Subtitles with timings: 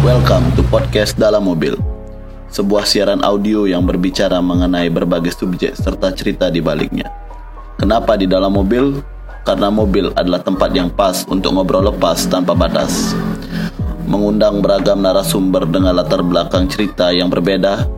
[0.00, 1.74] Welcome to podcast dalam mobil.
[2.50, 7.10] Sebuah siaran audio yang berbicara mengenai berbagai subjek serta cerita di baliknya.
[7.74, 9.02] Kenapa di dalam mobil?
[9.42, 13.18] Karena mobil adalah tempat yang pas untuk ngobrol lepas tanpa batas.
[14.06, 17.90] Mengundang beragam narasumber dengan latar belakang cerita yang berbeda,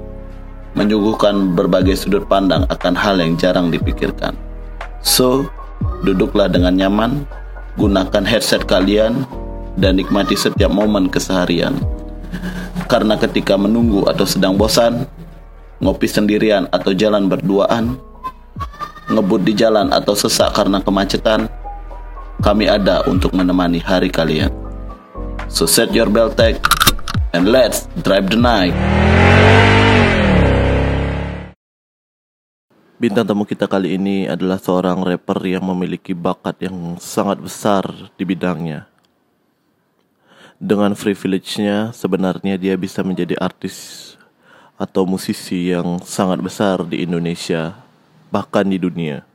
[0.73, 4.32] menyuguhkan berbagai sudut pandang akan hal yang jarang dipikirkan.
[5.04, 5.49] So,
[6.07, 7.29] duduklah dengan nyaman,
[7.76, 9.27] gunakan headset kalian,
[9.77, 11.77] dan nikmati setiap momen keseharian.
[12.89, 15.08] Karena ketika menunggu atau sedang bosan,
[15.80, 17.96] ngopi sendirian atau jalan berduaan,
[19.08, 21.49] ngebut di jalan atau sesak karena kemacetan,
[22.43, 24.50] kami ada untuk menemani hari kalian.
[25.52, 26.58] So set your belt tag
[27.36, 28.72] and let's drive the night.
[33.02, 37.82] Bintang tamu kita kali ini adalah seorang rapper yang memiliki bakat yang sangat besar
[38.14, 38.86] di bidangnya.
[40.54, 44.14] Dengan privilege-nya, sebenarnya dia bisa menjadi artis
[44.78, 47.74] atau musisi yang sangat besar di Indonesia,
[48.30, 49.27] bahkan di dunia.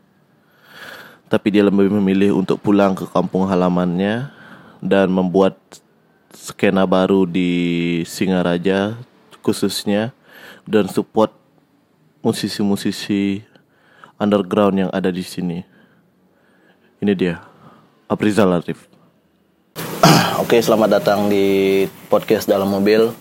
[1.28, 4.32] Tapi dia lebih memilih untuk pulang ke kampung halamannya
[4.80, 5.60] dan membuat
[6.32, 7.52] skena baru di
[8.08, 8.96] Singaraja
[9.44, 10.16] khususnya
[10.64, 11.36] dan support
[12.24, 13.57] musisi-musisi
[14.18, 15.62] underground yang ada di sini.
[16.98, 17.38] Ini dia,
[18.10, 18.90] Aprizal Arif.
[20.42, 23.14] Oke, selamat datang di podcast dalam mobil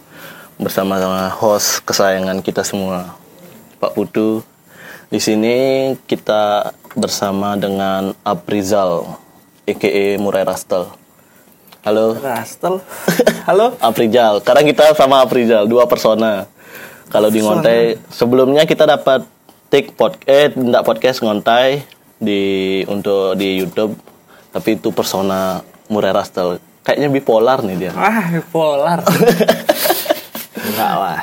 [0.56, 3.12] bersama host kesayangan kita semua,
[3.76, 4.40] Pak Putu.
[5.12, 9.20] Di sini kita bersama dengan Aprizal,
[9.68, 10.88] aka Murai Rastel.
[11.84, 12.18] Halo.
[12.18, 12.82] Rastel.
[13.48, 13.76] Halo.
[13.78, 14.42] Aprizal.
[14.42, 16.50] Sekarang kita sama Aprizal, dua persona.
[17.06, 19.35] Kalau di ngontai sebelumnya kita dapat
[19.70, 21.82] take pod eh enggak podcast ngontai
[22.16, 23.96] di untuk di YouTube,
[24.52, 25.60] tapi itu persona
[25.92, 26.58] Murai Rastel.
[26.86, 27.92] Kayaknya bipolar nih dia.
[27.98, 29.02] Wah, bipolar.
[30.66, 31.20] Enggak lah.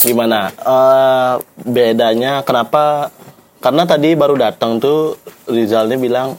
[0.00, 0.48] Gimana?
[0.48, 1.32] Eh,
[1.68, 3.12] bedanya kenapa?
[3.60, 6.32] Karena tadi baru datang tuh Rizalnya bilang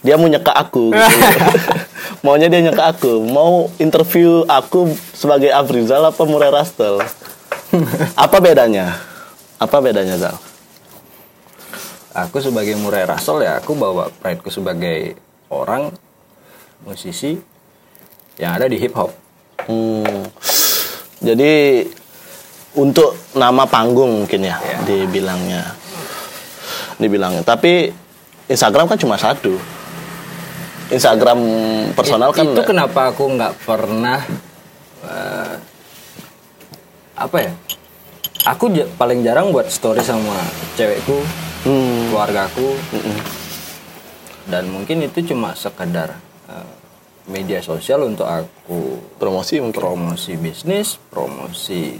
[0.00, 0.92] dia mau nyeka aku.
[0.96, 1.38] Gitu.
[2.24, 3.28] Maunya dia nyeka aku.
[3.28, 7.04] Mau interview aku sebagai Afrizal apa Murai Rastel?
[8.16, 8.96] apa bedanya?
[9.58, 10.36] Apa bedanya Zal?
[12.14, 15.14] Aku sebagai Murai Rasel ya, aku bawa prideku sebagai
[15.50, 15.94] orang
[16.82, 17.38] musisi
[18.38, 19.10] yang ada di hip hop.
[19.66, 20.26] Hmm.
[21.18, 21.82] Jadi
[22.78, 24.78] untuk nama panggung mungkin ya, Ya.
[24.86, 25.74] dibilangnya.
[26.98, 27.42] Dibilangnya.
[27.42, 27.90] Tapi
[28.46, 29.58] Instagram kan cuma satu.
[30.88, 31.38] Instagram
[31.92, 34.24] personal kan itu kenapa aku nggak pernah
[35.04, 35.54] eh,
[37.12, 37.52] apa ya?
[38.48, 40.32] Aku paling jarang buat story sama
[40.72, 41.20] cewekku,
[41.68, 42.08] Hmm.
[42.08, 43.18] keluargaku, Mm-mm.
[44.48, 46.16] dan mungkin itu cuma sekedar
[46.48, 46.70] eh,
[47.28, 51.98] media sosial untuk aku promosi mungkin promosi bisnis, promosi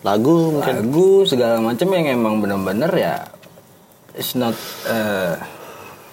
[0.00, 3.14] lagu mungkin lagu segala macam yang emang bener-bener ya
[4.16, 4.56] it's not
[4.88, 5.36] uh,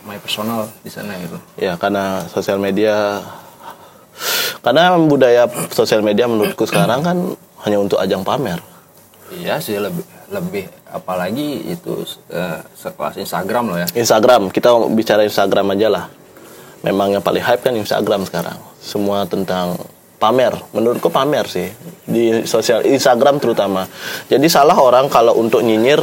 [0.03, 1.40] my personal di sana gitu.
[1.56, 3.23] ya karena sosial media
[4.59, 7.17] karena budaya sosial media menurutku sekarang kan
[7.63, 8.59] hanya untuk ajang pamer
[9.28, 13.88] Iya sih lebih lebih apalagi itu uh, sekelas Instagram loh ya.
[13.92, 16.06] Instagram kita bicara Instagram aja lah.
[16.84, 18.56] Memang yang paling hype kan Instagram sekarang.
[18.80, 19.76] Semua tentang
[20.16, 20.56] pamer.
[20.72, 21.68] Menurutku pamer sih
[22.08, 23.84] di sosial Instagram terutama.
[24.32, 26.00] Jadi salah orang kalau untuk nyinyir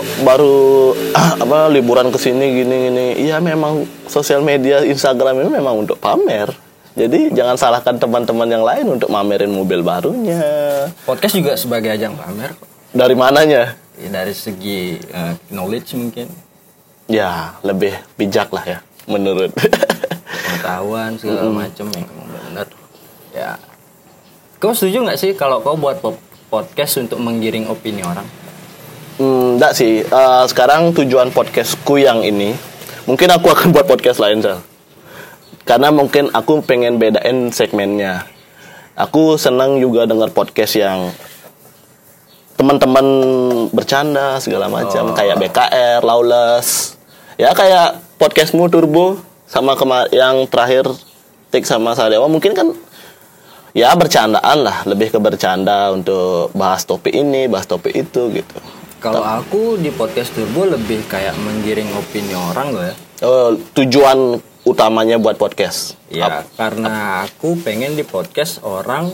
[0.00, 3.06] b- baru ah, apa liburan ke sini gini gini.
[3.28, 8.86] Iya memang sosial media Instagram ini memang untuk pamer jadi jangan salahkan teman-teman yang lain
[8.98, 10.42] untuk mamerin mobil barunya
[11.06, 12.54] Podcast juga sebagai ajang pamer
[12.90, 16.32] dari mananya Ya, dari segi uh, knowledge mungkin
[17.04, 19.52] ya lebih bijak lah ya menurut
[20.46, 22.08] pengetahuan segala macam yang
[22.50, 22.66] bener.
[23.34, 23.58] Ya.
[24.60, 26.20] Kau setuju nggak sih kalau kau buat po-
[26.52, 28.26] podcast untuk menggiring opini orang?
[29.16, 30.04] Hmm, enggak sih.
[30.04, 32.56] Eh, sekarang tujuan podcastku yang ini,
[33.04, 34.60] mungkin aku akan buat podcast lain, Sal.
[35.64, 38.26] Karena mungkin aku pengen bedain segmennya.
[38.96, 41.08] Aku senang juga dengar podcast yang
[42.60, 43.06] teman-teman
[43.72, 47.00] bercanda segala macam, kayak BKR, Lawless.
[47.40, 49.16] Ya kayak podcastmu Turbo
[49.48, 50.84] sama kema- yang terakhir
[51.50, 52.70] Tik sama Sadewa mungkin kan
[53.72, 58.58] ya bercandaan lah, lebih ke bercanda untuk bahas topik ini, bahas topik itu gitu.
[59.00, 62.94] Kalau aku di podcast Turbo lebih kayak menggiring opini orang loh ya.
[63.24, 65.96] Oh, tujuan utamanya buat podcast.
[66.12, 69.12] Ya, karena aku pengen di podcast orang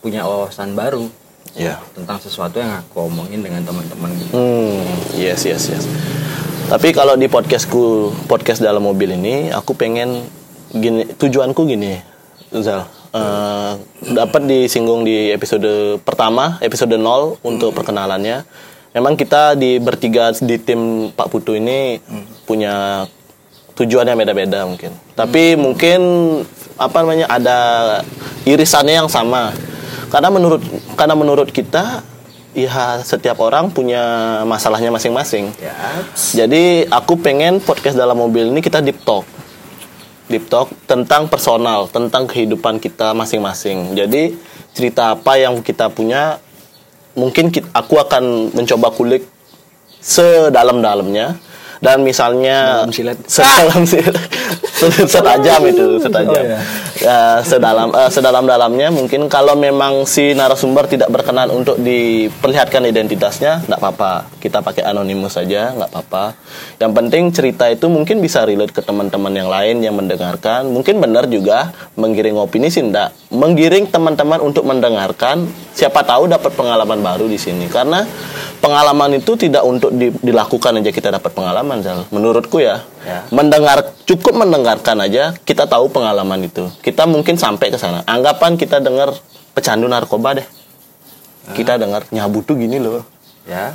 [0.00, 1.08] punya wawasan baru.
[1.50, 1.82] Ya.
[1.98, 4.38] tentang sesuatu yang aku omongin dengan teman-teman gitu.
[4.38, 4.86] Hmm,
[5.18, 5.82] yes, yes, yes.
[6.70, 10.30] Tapi kalau di podcastku, podcast dalam mobil ini, aku pengen
[10.70, 11.98] gini, tujuanku gini,
[12.54, 12.86] Zal.
[13.10, 13.72] Eh,
[14.14, 18.46] dapat disinggung di episode pertama, episode 0 untuk perkenalannya.
[18.94, 21.98] Memang kita di bertiga di tim Pak Putu ini
[22.46, 23.06] punya
[23.80, 24.92] tujuan yang beda-beda mungkin.
[25.16, 26.00] Tapi mungkin
[26.76, 27.58] apa namanya ada
[28.44, 29.56] irisannya yang sama.
[30.12, 30.60] Karena menurut
[30.98, 32.04] karena menurut kita
[32.52, 34.02] ya setiap orang punya
[34.44, 35.54] masalahnya masing-masing.
[35.62, 35.74] Ya.
[36.14, 39.24] Jadi aku pengen podcast dalam mobil ini kita deep talk.
[40.30, 43.94] Deep talk tentang personal, tentang kehidupan kita masing-masing.
[43.98, 44.34] Jadi
[44.74, 46.38] cerita apa yang kita punya
[47.18, 49.26] mungkin kit- aku akan mencoba kulik
[50.00, 51.36] sedalam-dalamnya
[51.80, 53.18] dan misalnya Dalam silet.
[53.24, 54.16] sedalam silet
[55.12, 56.60] setajam itu setajam Oh, iya.
[57.00, 63.80] Ya, sedalam eh, sedalam-dalamnya mungkin kalau memang si narasumber tidak berkenan untuk diperlihatkan identitasnya nggak
[63.80, 64.28] apa-apa.
[64.40, 66.24] Kita pakai anonimus saja nggak apa-apa.
[66.80, 70.68] Yang penting cerita itu mungkin bisa relate ke teman-teman yang lain yang mendengarkan.
[70.68, 76.98] Mungkin benar juga menggiring opini sih enggak menggiring teman-teman untuk mendengarkan siapa tahu dapat pengalaman
[76.98, 77.70] baru di sini.
[77.70, 78.02] Karena
[78.58, 82.04] pengalaman itu tidak untuk di- dilakukan aja kita dapat pengalaman Zal.
[82.10, 82.82] menurutku ya.
[83.00, 83.24] Ya.
[83.32, 86.68] mendengar cukup mendengarkan aja kita tahu pengalaman itu.
[86.84, 88.02] kita mungkin sampai ke sana.
[88.04, 89.12] Anggapan kita dengar
[89.52, 90.46] pecandu narkoba deh.
[91.52, 93.02] Kita dengar nyabu tuh gini loh.
[93.48, 93.74] Ya.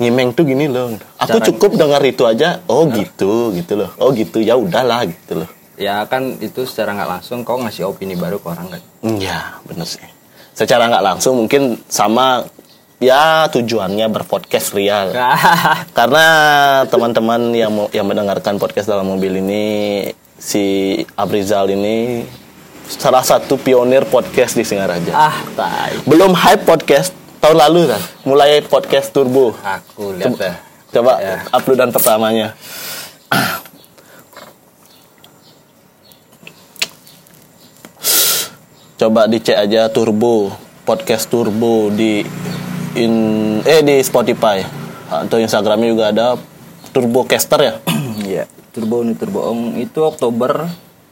[0.00, 0.96] nyimeng tuh gini loh.
[1.20, 2.64] Aku Cara- cukup dengar itu aja.
[2.72, 3.90] Oh gitu gitu loh.
[4.00, 5.50] Oh gitu ya udahlah gitu loh.
[5.76, 8.82] Ya kan itu secara nggak langsung kau ngasih opini baru ke orang kan.
[9.04, 10.00] Iya, bener sih.
[10.56, 12.48] Secara nggak langsung mungkin sama
[12.96, 15.12] ya tujuannya berpodcast real.
[15.98, 16.24] Karena
[16.88, 19.64] teman-teman yang yang mendengarkan podcast dalam mobil ini
[20.40, 22.24] si Abrizal ini
[22.90, 25.12] salah satu pionir podcast di Singaraja.
[25.12, 25.94] ah, tai.
[26.04, 29.54] Belum hype podcast tahun lalu kan, mulai podcast turbo.
[29.56, 30.54] Aku lihat dah.
[30.90, 31.46] Coba Ya.
[31.50, 32.58] uploadan pertamanya.
[38.96, 40.52] Coba dicek aja Turbo,
[40.84, 42.20] podcast Turbo di
[42.94, 43.12] in
[43.64, 44.60] eh di Spotify
[45.08, 46.26] atau Instagramnya juga ada
[46.92, 47.74] Turbo Caster ya.
[48.20, 48.44] Iya.
[48.70, 50.68] Turbo ini Turbo Om itu Oktober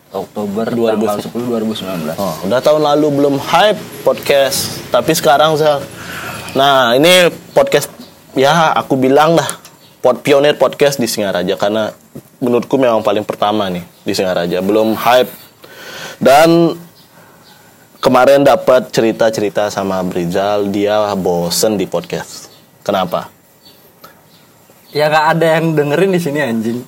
[0.09, 1.05] Oktober 2000.
[1.05, 2.17] tanggal 10 2019.
[2.17, 5.85] Oh, udah tahun lalu belum hype podcast, tapi sekarang Zal.
[6.57, 7.93] Nah, ini podcast
[8.33, 9.49] ya aku bilang dah
[10.01, 11.93] pod, pionir podcast di Singaraja karena
[12.41, 14.65] menurutku memang paling pertama nih di Singaraja.
[14.65, 15.29] Belum hype.
[16.19, 16.75] Dan
[18.01, 22.49] kemarin dapat cerita-cerita sama Brizal, dia bosen di podcast.
[22.81, 23.29] Kenapa?
[24.89, 26.81] Ya nggak ada yang dengerin di sini anjing.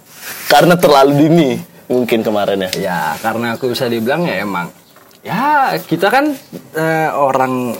[0.49, 1.51] Karena terlalu dini
[1.91, 2.71] mungkin kemarin ya.
[2.79, 4.71] Ya karena aku bisa dibilang ya emang.
[5.27, 6.31] Ya kita kan
[6.79, 7.75] eh, orang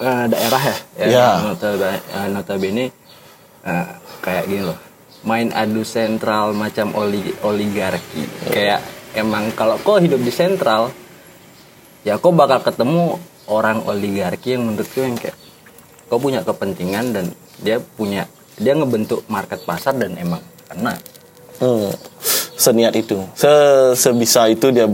[0.00, 0.76] eh, daerah ya.
[1.04, 1.28] Ya.
[1.44, 2.84] Notabene, eh, notabene
[3.68, 3.86] eh,
[4.24, 4.78] kayak gini loh.
[5.24, 8.24] Main adu sentral macam oli, oligarki.
[8.48, 8.80] Kayak
[9.12, 10.92] emang kalau kau hidup di sentral,
[12.04, 15.36] ya kau bakal ketemu orang oligarki yang menurutku yang kayak
[16.08, 17.26] kau punya kepentingan dan
[17.60, 18.28] dia punya
[18.60, 21.00] dia ngebentuk market pasar dan emang kena.
[21.62, 21.88] Hmm.
[22.54, 23.18] Seniat itu.
[23.34, 23.50] Se
[23.98, 24.86] sebisa itu dia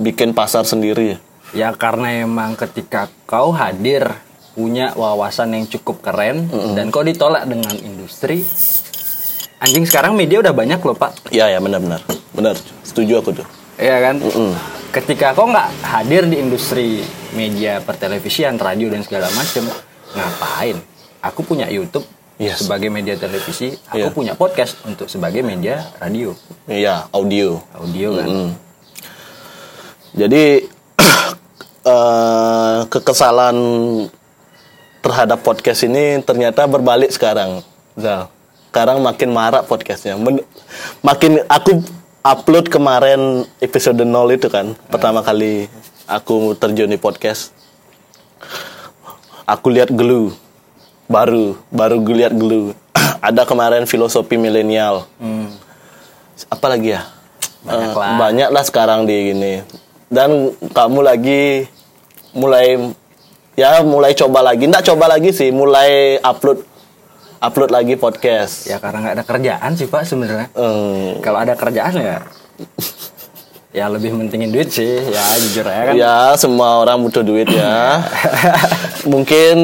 [0.00, 1.18] bikin pasar sendiri ya.
[1.52, 4.08] Ya karena emang ketika kau hadir
[4.56, 8.44] punya wawasan yang cukup keren dan kau ditolak dengan industri
[9.60, 12.04] anjing sekarang media udah banyak loh pak Iya ya benar-benar.
[12.36, 12.56] Benar.
[12.84, 13.46] Setuju aku tuh.
[13.80, 14.52] Iya kan Mm-mm.
[14.92, 17.00] ketika kau nggak hadir di industri
[17.32, 19.64] media pertelevisian radio dan segala macem
[20.12, 20.76] ngapain
[21.24, 22.04] aku punya YouTube
[22.36, 22.64] Yes.
[22.64, 24.08] sebagai media televisi aku Iya.
[24.10, 26.32] punya podcast untuk sebagai media radio
[26.64, 27.60] Iya, audio.
[27.72, 28.50] audio kan Mm.
[30.12, 30.44] Jadi
[31.92, 33.56] eh, kekesalan
[35.00, 37.64] terhadap podcast ini ternyata berbalik sekarang.
[37.96, 38.28] Zal.
[38.68, 40.14] Sekarang makin marak podcastnya.
[40.14, 40.44] Men-
[41.00, 41.80] makin aku
[42.22, 45.66] upload kemarin episode 0 itu kan, pertama kali
[46.06, 47.50] aku terjun di podcast.
[49.42, 50.30] Aku lihat Glue
[51.06, 52.74] baru, baru gue lihat Glue.
[53.22, 55.06] Ada kemarin filosofi milenial.
[55.16, 55.50] Hmm.
[56.48, 57.06] Apa lagi ya?
[57.62, 58.16] Banyak Eh, lah.
[58.18, 59.54] banyak lah sekarang di gini.
[60.06, 60.30] Dan
[60.68, 61.64] kamu lagi
[62.32, 62.90] mulai
[63.52, 66.64] ya mulai coba lagi, nggak coba lagi sih, mulai upload
[67.38, 68.66] upload lagi podcast.
[68.66, 72.18] ya karena nggak ada kerjaan sih pak sebenarnya Eh, kalau ada kerjaan ya
[73.78, 78.04] ya lebih mentingin duit sih ya jujur ya kan ya semua orang butuh duit ya.
[79.02, 79.56] Mungkin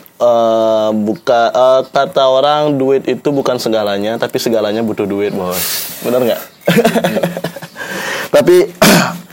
[0.00, 5.58] eh, buka eh, kata orang duit itu bukan segalanya, tapi segalanya butuh duit bos.
[6.04, 6.42] Bener nggak?
[8.36, 8.68] tapi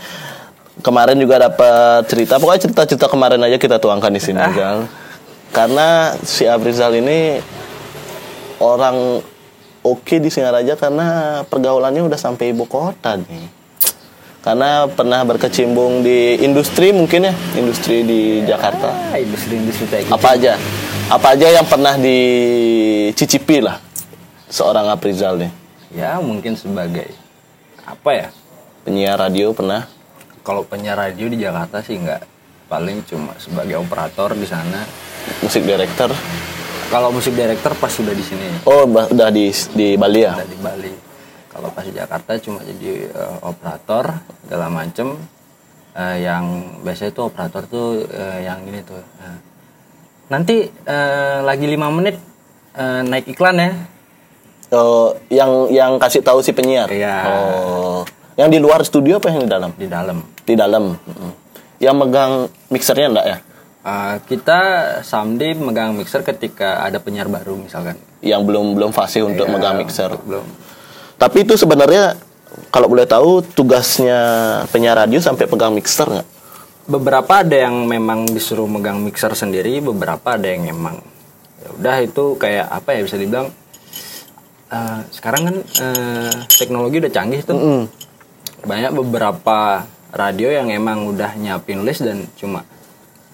[0.86, 4.88] kemarin juga dapat cerita, pokoknya cerita-cerita kemarin aja kita tuangkan di sini, Gal.
[5.52, 7.36] karena si Abrizal ini
[8.60, 9.20] orang
[9.84, 13.59] oke di Singaraja karena pergaulannya udah sampai ibu kota nih.
[14.40, 19.12] Karena pernah berkecimpung di industri mungkin ya, industri di Jakarta.
[19.12, 20.16] Ah, industri-industri kayak gitu.
[20.16, 20.52] Apa aja?
[21.12, 23.76] Apa aja yang pernah dicicipi lah
[24.48, 25.52] seorang Aprizal nih?
[25.92, 27.12] Ya mungkin sebagai
[27.84, 28.28] apa ya?
[28.80, 29.84] Penyiar radio pernah?
[30.40, 32.24] Kalau penyiar radio di Jakarta sih nggak
[32.64, 34.88] paling cuma sebagai operator di sana.
[35.44, 36.08] Musik director?
[36.88, 40.32] Kalau musik director pas sudah di sini, Oh, udah di di Bali ya?
[40.32, 40.92] udah di Bali.
[41.50, 44.14] Kalau pas di Jakarta cuma jadi eh, operator
[44.46, 45.18] segala macem.
[45.90, 48.98] Eh, yang biasanya tuh operator tuh eh, yang ini tuh.
[48.98, 49.38] eh,
[50.30, 52.14] nanti eh, lagi lima menit
[52.78, 53.70] eh, naik iklan ya.
[54.70, 56.86] Oh, yang yang kasih tahu si penyiar.
[56.86, 57.16] Iya.
[57.26, 58.06] Oh,
[58.38, 59.70] yang di luar studio apa yang di dalam?
[59.74, 60.18] di dalam.
[60.46, 60.84] Di dalam.
[60.94, 61.32] Mm.
[61.82, 62.32] Yang megang
[62.70, 63.36] mixernya enggak ya?
[63.80, 64.60] Eh, kita
[65.02, 67.98] someday megang mixer ketika ada penyiar baru misalkan.
[68.22, 70.14] Yang belum belum fasih untuk Ya, megang mixer.
[70.22, 70.46] Belum.
[71.20, 72.16] Tapi itu sebenarnya
[72.72, 74.18] kalau boleh tahu tugasnya
[74.72, 76.28] penyiar radio sampai pegang mixer nggak?
[76.88, 80.96] Beberapa ada yang memang disuruh megang mixer sendiri, beberapa ada yang emang
[81.60, 83.52] ya udah itu kayak apa ya bisa dibilang
[84.72, 87.58] eh, sekarang kan eh, teknologi udah canggih tuh.
[87.60, 87.84] Mm.
[88.64, 89.84] Banyak beberapa
[90.16, 92.64] radio yang emang udah nyiapin list dan cuma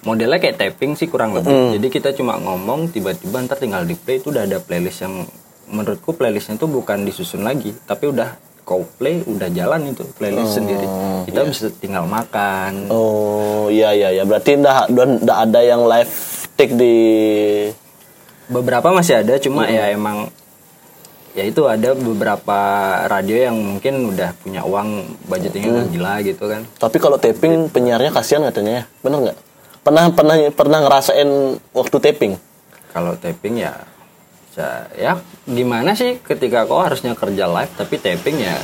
[0.03, 1.79] modelnya kayak tapping sih kurang lebih.
[1.79, 5.23] Jadi kita cuma ngomong tiba-tiba ntar tinggal di play itu udah ada playlist yang
[5.67, 10.83] menurutku playlistnya tuh bukan disusun lagi, tapi udah kau play udah jalan itu playlist sendiri.
[11.23, 12.91] Kita bisa tinggal makan.
[12.91, 14.91] Oh iya iya ya berarti ndak
[15.23, 16.13] ndak ada yang live
[16.59, 16.95] take di
[18.47, 20.31] Beberapa masih ada, cuma ya emang
[21.35, 22.59] ya itu ada beberapa
[23.11, 26.63] radio yang mungkin udah punya uang budgetingnya udah gila gitu kan.
[26.79, 28.83] tapi kalau taping penyiarnya kasihan katanya ya.
[29.03, 29.37] Bener nggak?
[29.83, 32.33] Pernah pernah pernah ngerasain waktu taping?
[32.95, 33.75] Kalau tapping ya
[34.97, 38.57] ya gimana sih ketika kau harusnya kerja live tapi tapping ya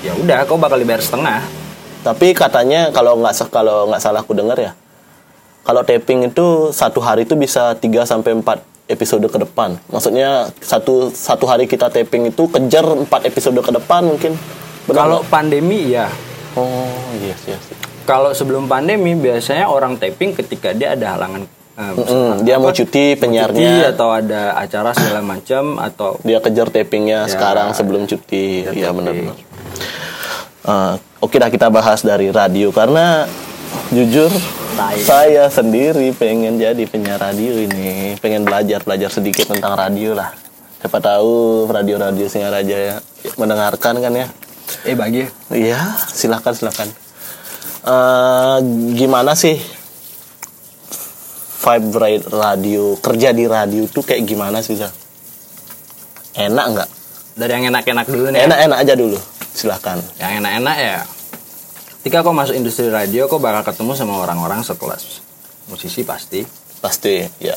[0.00, 1.40] ya udah kau bakal dibayar setengah.
[2.04, 4.72] tapi katanya kalau nggak kalau nggak salah aku dengar ya
[5.64, 9.80] kalau taping itu satu hari itu bisa 3 sampai 4 episode ke depan.
[9.88, 14.36] Maksudnya satu satu hari kita taping itu kejar 4 episode ke depan mungkin.
[14.84, 16.12] Benar Kalau pandemi ya
[16.54, 17.64] oh yes yes
[18.06, 22.76] kalau sebelum pandemi biasanya orang tapping ketika dia ada halangan eh, Mm, dia mau apa,
[22.76, 23.90] cuti cuti penyiarnya.
[23.90, 27.30] atau ada acara segala macam atau dia kejar tapingnya Ya.
[27.30, 28.62] sekarang sebelum cuti.
[28.70, 29.34] Ya, benar-benar.
[30.64, 32.70] Eh, oke dah kita bahas dari radio.
[32.70, 33.26] Karena
[33.90, 34.30] jujur
[35.04, 35.50] saya.
[35.50, 38.14] sendiri pengen jadi penyiar radio ini.
[38.16, 40.32] Pengen belajar belajar sedikit tentang radio lah.
[40.78, 42.96] Siapa tahu radio-radio Singaraja ya
[43.34, 44.26] mendengarkan kan ya?
[44.84, 45.24] Eh bagi.
[45.48, 46.88] Iya silakan silakan.
[47.84, 48.56] Eh,
[48.94, 49.60] gimana sih
[51.64, 54.92] vibe ra- radio kerja di radio tuh kayak gimana sih Zal?
[56.36, 56.88] enak nggak
[57.34, 58.38] dari yang enak-enak dulu nih.
[58.38, 58.46] ya.
[58.46, 59.18] enak-enak aja dulu
[59.54, 60.98] silahkan Yang enak-enak ya.
[62.02, 65.24] Ketika kau masuk industri radio, kau bakal ketemu sama orang-orang sekelas
[65.72, 66.44] musisi pasti,
[66.84, 67.56] pasti ya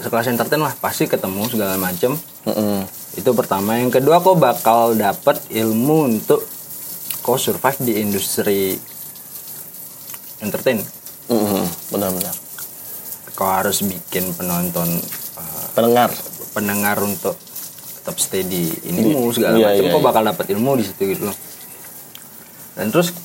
[0.00, 2.16] sekelas entertain lah pasti ketemu segala macem.
[2.48, 2.88] Mm-mm.
[3.20, 3.76] Itu pertama.
[3.76, 6.40] Yang kedua, kau bakal dapet ilmu untuk
[7.20, 8.80] kau survive di industri
[10.40, 10.80] entertain.
[11.28, 11.62] Mm-mm.
[11.92, 12.49] benar-benar
[13.40, 15.00] Kau harus bikin penonton
[15.40, 16.12] uh, pendengar.
[16.50, 17.40] pendengar untuk
[17.96, 19.84] tetap stay di inimu segala iya, macam.
[19.86, 20.08] iya, kau iya.
[20.12, 21.36] bakal dapat ilmu di situ gitu loh.
[22.76, 23.16] Dan terus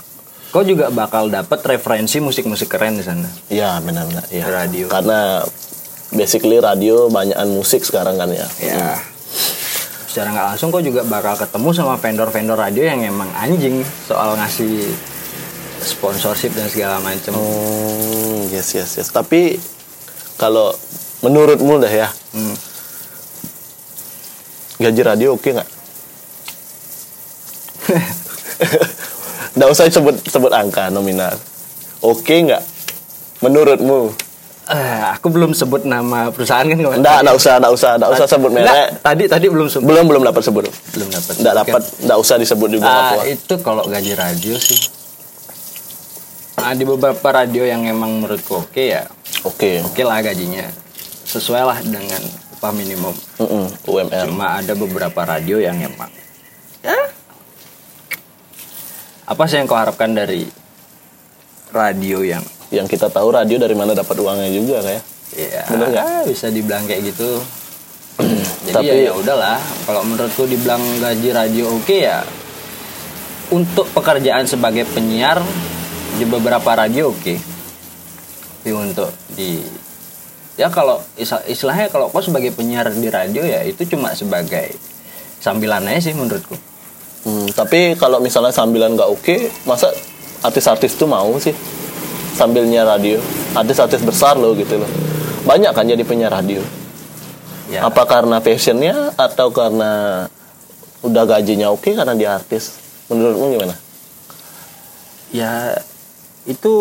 [0.55, 3.27] kau juga bakal dapat referensi musik-musik keren di sana.
[3.51, 4.87] Ya benar-benar ya Radio.
[4.87, 5.43] karena
[6.15, 8.47] basically radio banyakan musik sekarang kan ya.
[8.63, 9.03] Ya
[10.15, 14.95] secara nggak langsung kau juga bakal ketemu sama vendor-vendor radio yang emang anjing soal ngasih
[15.83, 17.35] sponsorship dan segala macam.
[17.35, 19.11] Hmm, yes yes yes.
[19.11, 19.59] Tapi
[20.35, 20.75] kalau
[21.19, 22.55] menurutmu dah ya Hmm.
[24.77, 25.69] gaji radio oke nggak
[29.55, 31.31] Nggak usah sebut sebut angka nominal
[32.01, 32.63] oke nggak
[33.39, 34.11] menurutmu
[34.65, 34.73] Eh,
[35.13, 36.97] aku belum sebut nama perusahaan kan kemarin?
[36.97, 38.89] Nggak, nggak usah, nggak usah, nggak usah sebut Nggak, merek.
[38.97, 40.65] tadi tadi belum sebut Belum belum dapat sebut.
[40.89, 42.81] belum dapat Nggak dapat, nggak usah disebut juga.
[42.81, 43.23] nggak Ah, apa.
[43.29, 45.04] itu kalau gaji radio sih.
[46.55, 49.03] Nah, di beberapa radio yang emang menurutku oke ya,
[49.43, 49.83] Oke.
[49.83, 50.65] oke lah gajinya.
[51.21, 52.21] Sesuai lah dengan
[52.53, 53.11] upah minimum.
[53.37, 54.25] Mm-mm, UMR.
[54.25, 56.09] Cuma ada beberapa radio yang emang
[56.81, 56.95] ya.
[59.25, 60.45] Apa sih yang kau harapkan dari
[61.69, 65.03] radio yang Yang kita tahu radio dari mana dapat uangnya juga kayak.
[65.33, 66.05] ya Bener nggak?
[66.25, 67.29] bisa dibilang kayak gitu.
[68.65, 72.25] Jadi Tapi- ya ya udahlah, kalau menurutku dibilang gaji radio oke ya
[73.47, 75.37] untuk pekerjaan sebagai penyiar
[76.15, 77.35] di beberapa radio oke.
[78.63, 79.61] Tapi untuk di
[80.55, 84.71] ya kalau istilahnya kalau kau sebagai penyiar di radio ya itu cuma sebagai
[85.43, 86.55] sambilan aja sih menurutku
[87.25, 89.89] Hmm, tapi kalau misalnya sambilan nggak oke, masa
[90.45, 91.57] artis-artis tuh mau sih
[92.37, 93.17] sambilnya radio?
[93.57, 94.85] Artis-artis besar loh gitu loh.
[95.41, 96.61] Banyak kan jadi penyiar radio.
[97.65, 100.29] ya Apa karena passionnya atau karena
[101.01, 102.77] udah gajinya oke karena dia artis?
[103.09, 103.73] Menurutmu gimana?
[105.35, 105.75] ya
[106.45, 106.73] itu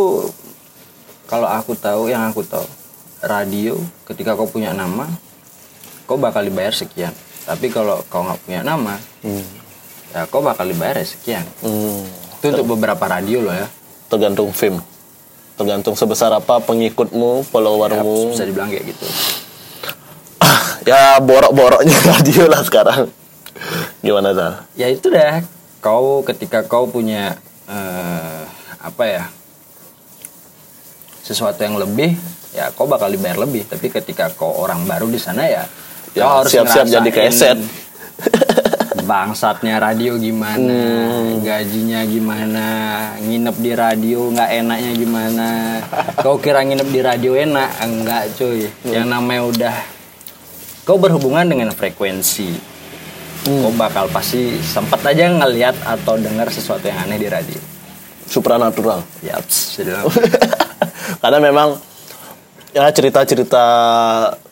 [1.25, 2.64] kalau aku tahu yang aku tahu
[3.21, 5.09] radio ketika kau punya nama
[6.04, 7.12] kau bakal dibayar sekian
[7.44, 9.00] tapi kalau kau nggak punya nama
[10.12, 12.04] ya kau bakal dibayar ya sekian Hmm,
[12.38, 13.68] itu untuk beberapa radio loh ya
[14.04, 14.78] tergantung film.
[15.54, 18.35] Tergantung sebesar apa pengikutmu, Ya, followermu.
[18.35, 19.06] bisa dibilang kayak gitu
[20.90, 23.06] ya borok-boroknya radio lah sekarang.
[23.99, 24.52] Gimana Zal?
[24.75, 25.40] ya itu dah
[25.78, 28.42] kau ketika kau punya eh,
[28.76, 29.25] apa ya
[31.25, 32.12] sesuatu yang lebih
[32.52, 35.64] ya kau bakal dibayar lebih tapi ketika kau orang baru di sana ya
[36.14, 37.59] Ya, kau harus siap-siap jadi keset.
[39.04, 40.78] bangsatnya radio gimana
[41.11, 41.43] Hmm.
[41.43, 42.66] gajinya gimana
[43.19, 45.49] nginep di radio nggak enaknya gimana
[46.16, 48.93] kau kira nginep di radio enak enggak cuy Hmm.
[48.93, 49.76] yang namanya udah
[50.85, 52.49] kau berhubungan dengan frekuensi
[53.45, 53.61] Hmm.
[53.61, 57.61] kau bakal pasti sempat aja ngeliat atau dengar sesuatu yang aneh di radio
[58.25, 59.04] Supranatural.
[59.21, 60.00] Yaps, jadi
[61.20, 61.78] Karena memang
[62.75, 63.64] ya cerita-cerita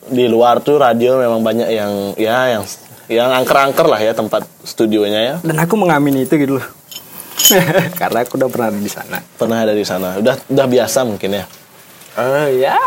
[0.07, 2.63] di luar tuh radio memang banyak yang ya yang
[3.11, 5.35] yang angker-angker lah ya tempat studionya ya.
[5.43, 6.67] dan aku mengamini itu gitu loh.
[7.99, 9.19] Karena aku udah pernah di sana.
[9.19, 10.15] Pernah ada di sana.
[10.15, 11.45] Udah udah biasa mungkin ya.
[12.13, 12.77] Eh ya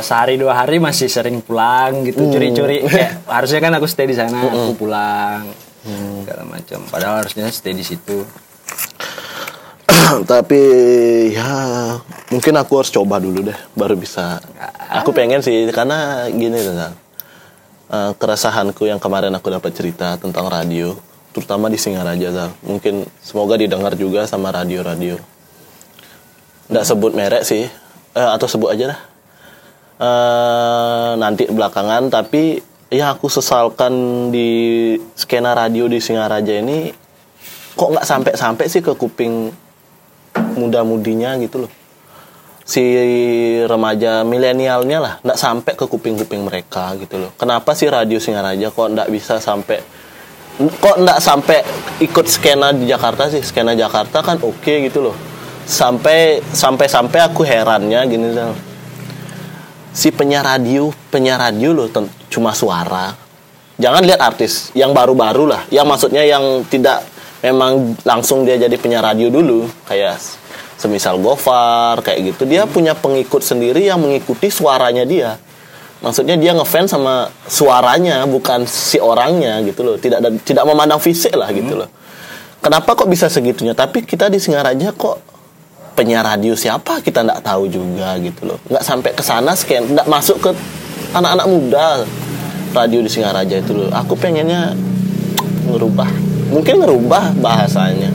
[0.00, 2.82] sehari dua hari masih sering pulang gitu curi-curi.
[2.82, 5.44] Kayak, harusnya kan aku stay di sana aku pulang
[6.24, 6.80] segala macam.
[6.88, 8.24] Padahal harusnya stay di situ
[10.22, 10.60] Tapi
[11.34, 11.50] ya
[12.30, 14.38] mungkin aku harus coba dulu deh baru bisa.
[15.02, 16.94] Aku pengen sih karena gini Zal.
[17.94, 20.94] Eh, keresahanku yang kemarin aku dapat cerita tentang radio,
[21.34, 22.50] terutama di Singaraja Zal.
[22.64, 25.18] Mungkin semoga didengar juga sama radio-radio.
[26.70, 27.66] Nggak sebut merek sih,
[28.16, 29.00] eh, atau sebut aja dah.
[29.94, 32.58] Eh, nanti belakangan, tapi
[32.90, 33.92] yang aku sesalkan
[34.30, 36.90] di skena radio di Singaraja ini
[37.74, 39.50] kok nggak sampai-sampai sih ke kuping
[40.56, 41.72] muda-mudinya gitu loh.
[42.64, 42.80] Si
[43.68, 47.30] remaja milenialnya lah nggak sampai ke kuping-kuping mereka gitu loh.
[47.36, 49.84] Kenapa sih radio Singaraja kok nggak bisa sampai
[50.56, 51.60] kok nggak sampai
[52.00, 53.44] ikut skena di Jakarta sih?
[53.44, 55.16] Skena Jakarta kan oke gitu loh.
[55.68, 58.52] Sampai sampai sampai aku herannya gini Zal.
[59.94, 61.86] si penyiar radio penyiar radio loh
[62.32, 63.14] cuma suara.
[63.74, 65.62] Jangan lihat artis yang baru-baru lah.
[65.70, 67.02] Yang maksudnya yang tidak
[67.42, 69.66] memang langsung dia jadi penyiar radio dulu.
[69.86, 70.18] Kayak
[70.84, 75.40] semisal Gofar kayak gitu dia punya pengikut sendiri yang mengikuti suaranya dia.
[76.04, 79.96] Maksudnya dia ngefans sama suaranya bukan si orangnya gitu loh.
[79.96, 81.88] Tidak ada- tidak memandang fisik lah gitu loh.
[82.60, 83.72] Kenapa kok bisa segitunya?
[83.72, 85.24] Tapi kita di Singaraja kok
[85.96, 87.00] penyiar radio siapa?
[87.00, 88.60] Kita nggak tahu juga gitu loh.
[88.68, 90.50] Nggak sampai ke sana scan nggak masuk ke
[91.16, 92.04] anak-anak muda
[92.76, 93.88] radio di Singaraja itu loh.
[93.88, 94.76] Aku pengennya
[95.72, 96.10] ngerubah.
[96.52, 98.12] Mungkin ngerubah bahasanya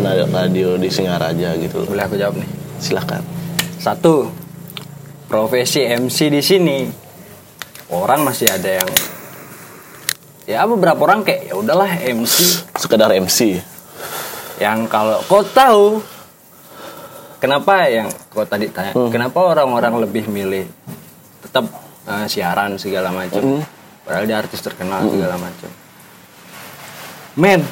[0.00, 1.84] ada radio di Singaraja gitu.
[1.84, 2.48] Loh boleh aku jawab nih?
[2.80, 3.20] Silakan.
[3.76, 4.32] Satu
[5.28, 6.78] profesi MC di sini.
[7.92, 8.88] Orang masih ada yang
[10.48, 13.62] ya beberapa orang kayak ya udahlah MC sekedar MC
[14.58, 16.02] yang kalau kau tahu
[17.38, 20.66] kenapa yang kau tadi tanya kenapa orang-orang lebih milih
[21.46, 21.70] tetap
[22.10, 23.62] eh, siaran segala macam
[24.02, 25.70] padahal dia artis terkenal segala macam?
[27.38, 27.62] Men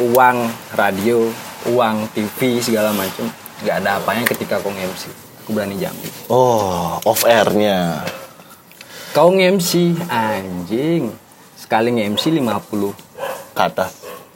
[0.00, 0.38] uang
[0.74, 1.30] radio
[1.70, 3.30] uang TV segala macam
[3.62, 5.08] nggak ada apanya ketika kau MC
[5.44, 6.10] aku berani jamin.
[6.28, 8.02] Oh off airnya.
[9.14, 11.12] Kau MC anjing.
[11.54, 13.86] Sekali nge-MC 50 kata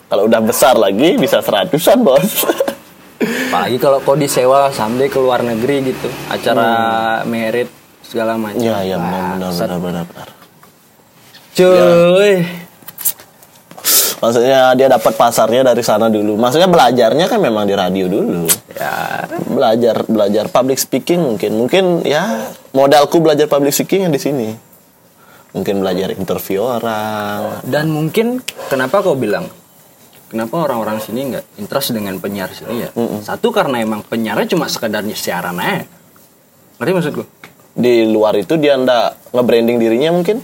[0.09, 2.49] kalau udah besar lagi bisa seratusan bos.
[3.53, 6.09] Apalagi kalau kau disewa sampai ke luar negeri gitu.
[6.33, 7.68] Acara merit
[8.09, 10.29] segala macam ya ya benar benar benar benar, benar.
[11.53, 12.33] cuy
[14.18, 16.38] maksudnya dia dapat pasarnya dari sana dulu.
[16.38, 18.46] Maksudnya belajarnya kan memang di radio dulu.
[18.74, 19.26] Ya.
[19.48, 21.50] Belajar belajar public speaking mungkin.
[21.59, 24.48] Mungkin ya modalku belajar public speaking yang di sini.
[25.57, 27.64] Mungkin belajar interview orang.
[27.64, 29.48] Dan mungkin kenapa kau bilang
[30.28, 32.90] kenapa orang-orang sini nggak interest dengan penyiar sini ya?
[33.24, 35.88] Satu karena emang penyiarnya cuma sekedar siaran aja.
[36.78, 37.24] Ngerti maksudku
[37.78, 40.42] di luar itu dia ndak nge-branding dirinya mungkin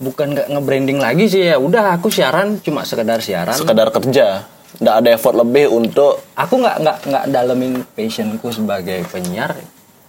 [0.00, 3.56] bukan nggak nge-branding lagi sih ya udah aku siaran cuma sekedar siaran.
[3.56, 4.46] Sekedar kerja.
[4.80, 9.52] Ndak ada effort lebih untuk aku nggak nggak nggak dalemin passionku sebagai penyiar.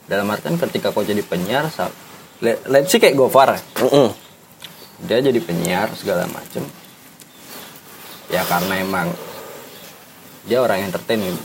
[0.08, 1.68] Dalam artian ketika kau jadi penyiar
[2.44, 4.12] let, let's see kayak Gofar Mm-mm.
[5.08, 6.64] dia jadi penyiar segala macem.
[8.32, 9.08] Ya karena emang
[10.48, 11.44] dia orang entertain gitu.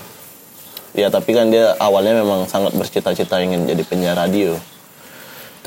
[0.96, 4.58] Ya tapi kan dia awalnya memang sangat bercita-cita ingin jadi penyiar radio.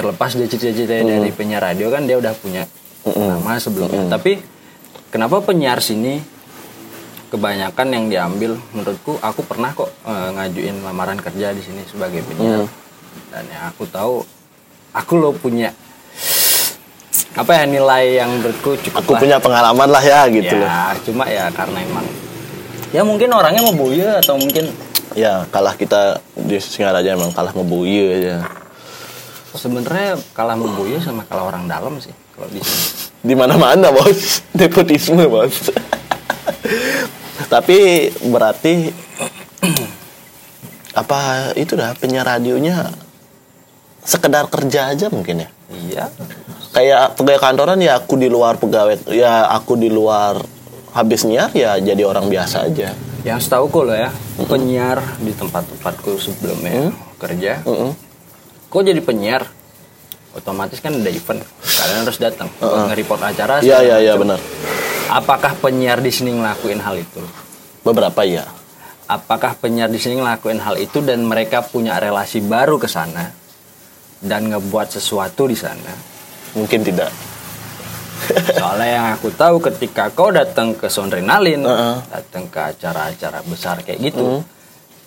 [0.01, 2.65] Terlepas dia cita-citanya dari penyiar radio kan dia udah punya
[3.05, 4.09] nama sebelumnya.
[4.09, 4.41] Tapi
[5.07, 6.17] kenapa penyiar sini
[7.29, 8.57] kebanyakan yang diambil?
[8.73, 12.65] Menurutku aku pernah kok eh, ngajuin lamaran kerja di sini sebagai penyiar.
[13.29, 14.25] Dan yang aku tahu
[14.91, 15.69] aku lo punya
[17.31, 19.21] apa ya nilai yang menurutku cukup Aku lah.
[19.23, 20.67] punya pengalaman lah ya gitu loh.
[20.67, 22.03] ya cuma ya karena emang
[22.91, 24.67] ya mungkin orangnya mau buaya atau mungkin
[25.11, 28.47] Ya kalah kita di Singaraja emang kalah ngebuye aja.
[29.53, 35.29] Sebenarnya kalah buaya sama kalah orang dalam sih kalau di sini Di mana-mana bos, nepotisme
[35.29, 35.69] bos.
[37.53, 38.89] tapi berarti
[40.91, 42.91] apa itu dah penyiar radionya
[44.01, 45.49] sekedar kerja aja mungkin ya.
[45.71, 46.05] iya
[46.71, 50.39] Kayak pegawai kantoran ya aku di luar pegawai ya aku di luar
[50.95, 52.95] habis nyiar ya jadi orang biasa aja.
[53.21, 54.09] Yang setahu kok lo ya,
[54.49, 57.61] penyiar di tempat-tempatku sebelumnya kerja.
[58.71, 59.43] Kok jadi penyiar?
[60.31, 63.59] Otomatis kan ada event, kalian harus datang buat nge-report acara.
[63.59, 64.39] Iya iya iya benar.
[65.11, 67.19] Apakah penyiar di sini ngelakuin hal itu?
[67.83, 68.47] Beberapa ya.
[69.11, 73.35] Apakah penyiar di sini ngelakuin hal itu dan mereka punya relasi baru ke sana
[74.23, 75.91] dan ngebuat sesuatu di sana?
[76.55, 77.11] Mungkin tidak.
[78.55, 81.95] Soalnya yang aku tahu ketika kau datang ke Sondrenalin, Heeh.
[82.07, 84.39] datang ke acara-acara besar kayak gitu,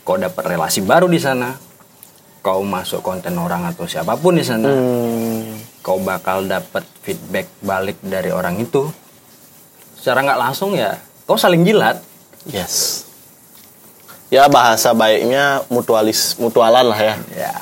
[0.05, 1.57] kau dapat relasi baru di sana.
[2.45, 7.97] Kau masuk konten orang atau siapa pun di sana, Hmm, kau bakal dapat feedback balik
[7.99, 8.85] dari orang itu.
[9.97, 10.93] Secara nggak langsung ya,
[11.25, 11.97] kau saling jilat.
[12.45, 13.09] yes.
[14.29, 17.15] Ya bahasa baiknya mutualis mutualan lah ya.
[17.33, 17.55] Ya.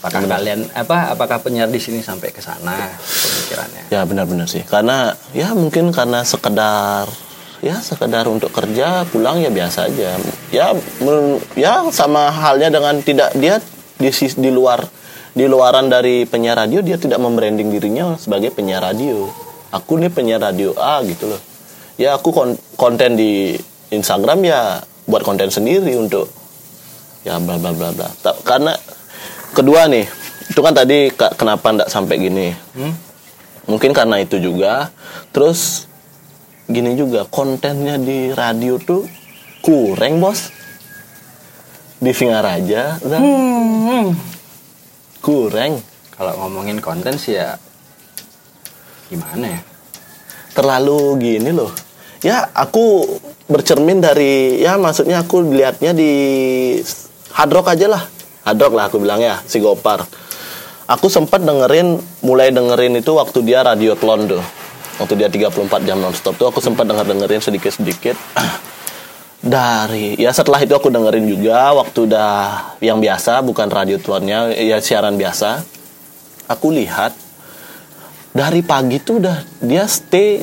[0.00, 1.12] Apakah kalian apa?
[1.12, 3.82] Apakah penyiar di sini sampai ke sana pemikirannya?
[3.90, 4.62] Ya benar-benar sih.
[4.62, 7.06] Karena ya mungkin karena sekedar
[7.60, 10.16] ya sekedar untuk kerja pulang ya biasa aja.
[10.48, 13.60] Ya men- ya sama halnya dengan tidak dia
[13.96, 14.84] di di luar
[15.36, 19.28] di luaran dari penyiar radio dia tidak membranding dirinya sebagai penyiar radio.
[19.72, 21.40] Aku nih penyiar radio A gitu loh.
[22.00, 23.56] Ya aku kon- konten di
[23.92, 26.28] Instagram ya buat konten sendiri untuk
[27.24, 28.08] ya bla bla bla bla.
[28.44, 28.72] Karena
[29.52, 30.04] kedua nih
[30.46, 32.92] itu kan tadi kenapa ndak sampai gini Hmm?
[33.66, 34.94] mungkin karena itu juga
[35.34, 35.90] terus
[36.70, 39.08] gini juga kontennya di radio tuh
[39.58, 40.54] kurang bos
[41.96, 44.12] di Singaraja udah Hmm.
[45.20, 45.80] kurang.
[46.12, 47.56] Kalau ngomongin konten sih ya
[49.06, 49.60] gimana ya?
[50.56, 51.68] terlalu gini loh.
[52.24, 53.04] Ya aku
[53.44, 56.12] bercermin dari ya maksudnya aku lihatnya di
[57.30, 58.02] hard rock aja lah.
[58.40, 60.08] Hard rock lah aku bilang ya si Gopar.
[60.88, 64.40] Aku sempat dengerin mulai dengerin itu waktu dia radio tlon tuh
[64.96, 68.16] waktu dia 34 jam nonstop tuh aku sempat denger dengerin sedikit sedikit
[69.46, 72.32] dari ya setelah itu aku dengerin juga waktu udah
[72.82, 75.62] yang biasa bukan radio tlonnya ya siaran biasa.
[76.50, 77.14] Aku lihat
[78.34, 80.42] dari pagi tuh udah dia stay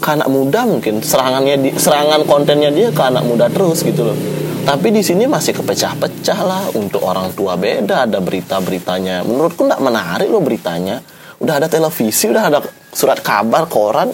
[0.00, 1.00] ke anak muda mungkin.
[1.04, 4.18] Serangannya di, serangan kontennya dia ke anak muda terus gitu loh.
[4.64, 9.20] Tapi di sini masih kepecah-pecah lah untuk orang tua beda ada berita-beritanya.
[9.24, 11.04] Menurutku nggak menarik loh beritanya.
[11.40, 12.58] Udah ada televisi udah ada
[12.88, 14.08] surat kabar koran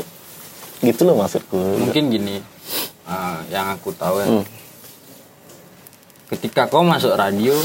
[0.82, 1.54] gitu loh maksudku.
[1.54, 2.42] Mungkin gini,
[3.10, 4.28] eh, yang aku tahu ya.
[4.30, 4.44] Hmm.
[6.30, 7.58] Ketika kau masuk radio,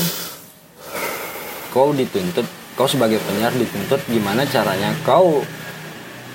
[1.69, 5.45] kau dituntut, kau sebagai penyiar dituntut gimana caranya kau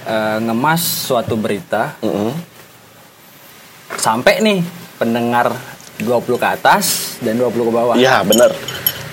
[0.05, 0.79] eh, ngemas
[1.11, 2.31] suatu berita Mm-mm.
[3.97, 4.61] sampai nih
[4.95, 5.51] pendengar
[5.99, 7.95] 20 ke atas dan 20 ke bawah.
[7.95, 8.55] Iya bener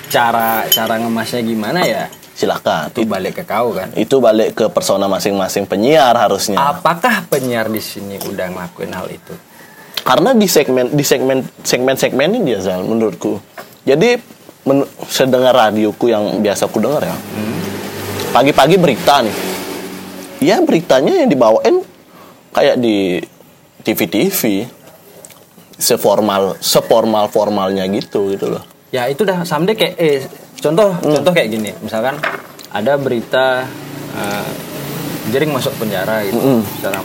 [0.07, 2.07] Cara cara ngemasnya gimana ya?
[2.31, 3.89] silakan Itu balik ke kau kan.
[3.97, 9.33] itu balik ke persona masing-masing penyiar harusnya Apakah penyiar di sini udah ngelakuin hal itu?
[10.07, 13.43] Karena di segmen di segmen segmen segmen ini dia Zal menurutku.
[13.83, 14.15] Jadi
[14.63, 17.15] men, sedengar radioku yang biasa aku dengar ya.
[18.31, 19.35] Pagi-pagi berita nih.
[20.39, 21.83] Ya beritanya yang dibawain
[22.55, 23.19] kayak di
[23.83, 24.71] TV-TV
[25.75, 28.63] seformal seformal formalnya gitu gitu loh.
[28.95, 30.23] Ya itu dah someday kayak eh
[30.63, 32.15] contoh contoh kayak gini, misalkan
[32.71, 33.67] ada berita
[34.15, 34.49] eh,
[35.35, 36.39] jering masuk penjara gitu.
[36.39, 36.63] Mm-mm.
[36.79, 37.03] Secara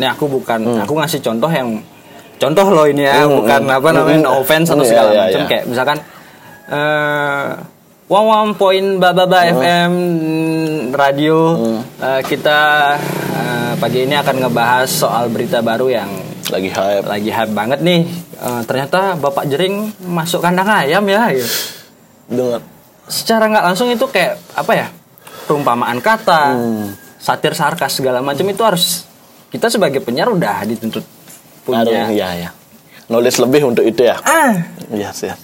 [0.00, 1.91] ini aku bukan aku ngasih contoh yang
[2.42, 3.76] contoh loh ini ya, Mm, bukan mm.
[3.78, 5.48] apa namanya Mm, no offense atau mm, segala iya, iya, macam iya.
[5.48, 5.98] kayak misalkan
[6.72, 7.48] eh
[8.12, 9.92] One One Point Bababa FM
[10.92, 11.56] radio
[12.02, 12.58] eh, kita
[13.32, 16.10] eh, pagi ini akan ngebahas soal berita baru yang
[16.52, 18.04] lagi hype lagi hype banget nih.
[18.36, 21.32] Eh, ternyata Bapak Jering masuk kandang ayam ya.
[21.32, 21.48] gitu.
[22.28, 22.60] dengar
[23.08, 24.88] Secara nggak langsung itu kayak apa ya?
[25.42, 26.54] perumpamaan kata,
[27.18, 29.04] satir sarkas segala macam itu harus
[29.50, 31.04] kita sebagai penyiar udah dituntut
[31.62, 31.82] punya.
[31.86, 32.50] Harus, ya ya.
[33.10, 34.16] Knowledge lebih untuk itu ya.
[34.22, 35.38] Ah, Yes, yes.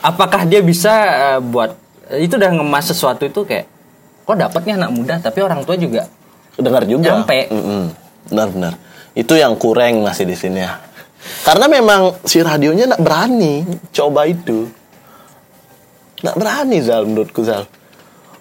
[0.00, 0.92] apakah dia bisa
[1.36, 1.76] eh, buat
[2.16, 3.68] itu udah ngemas sesuatu itu kayak
[4.24, 6.08] kok dapatnya anak muda tapi orang tua juga
[6.60, 7.08] Dengar juga.
[7.16, 7.48] Nyampe.
[7.48, 7.82] Mm-mm.
[8.28, 8.74] Benar-benar.
[9.16, 10.78] Itu yang kurang masih di sini ya.
[11.44, 14.68] Karena memang si radionya nak berani coba itu.
[16.20, 17.64] Nak berani Zal menurutku Zal.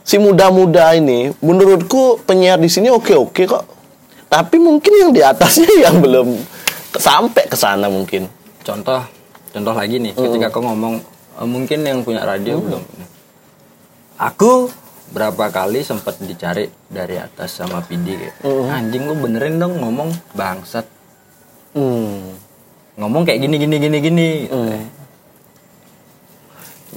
[0.04, 3.65] Si muda-muda ini menurutku penyiar di sini oke-oke kok.
[4.30, 6.28] Tapi mungkin yang di atasnya yang belum
[6.97, 8.25] sampai ke sana mungkin.
[8.65, 9.02] contoh
[9.49, 11.02] contoh lagi nih ketika kau ngomong
[11.41, 12.84] eh, mungkin yang punya radio belum?
[14.19, 14.67] Aku
[15.10, 18.36] berapa kali sempat dicari dari atas sama PD kayak
[18.69, 20.86] anjing lu benerin dong ngomong bangsat.
[21.69, 22.34] Hmm.
[22.99, 24.60] ngomong kayak gini gini gini gini gitu.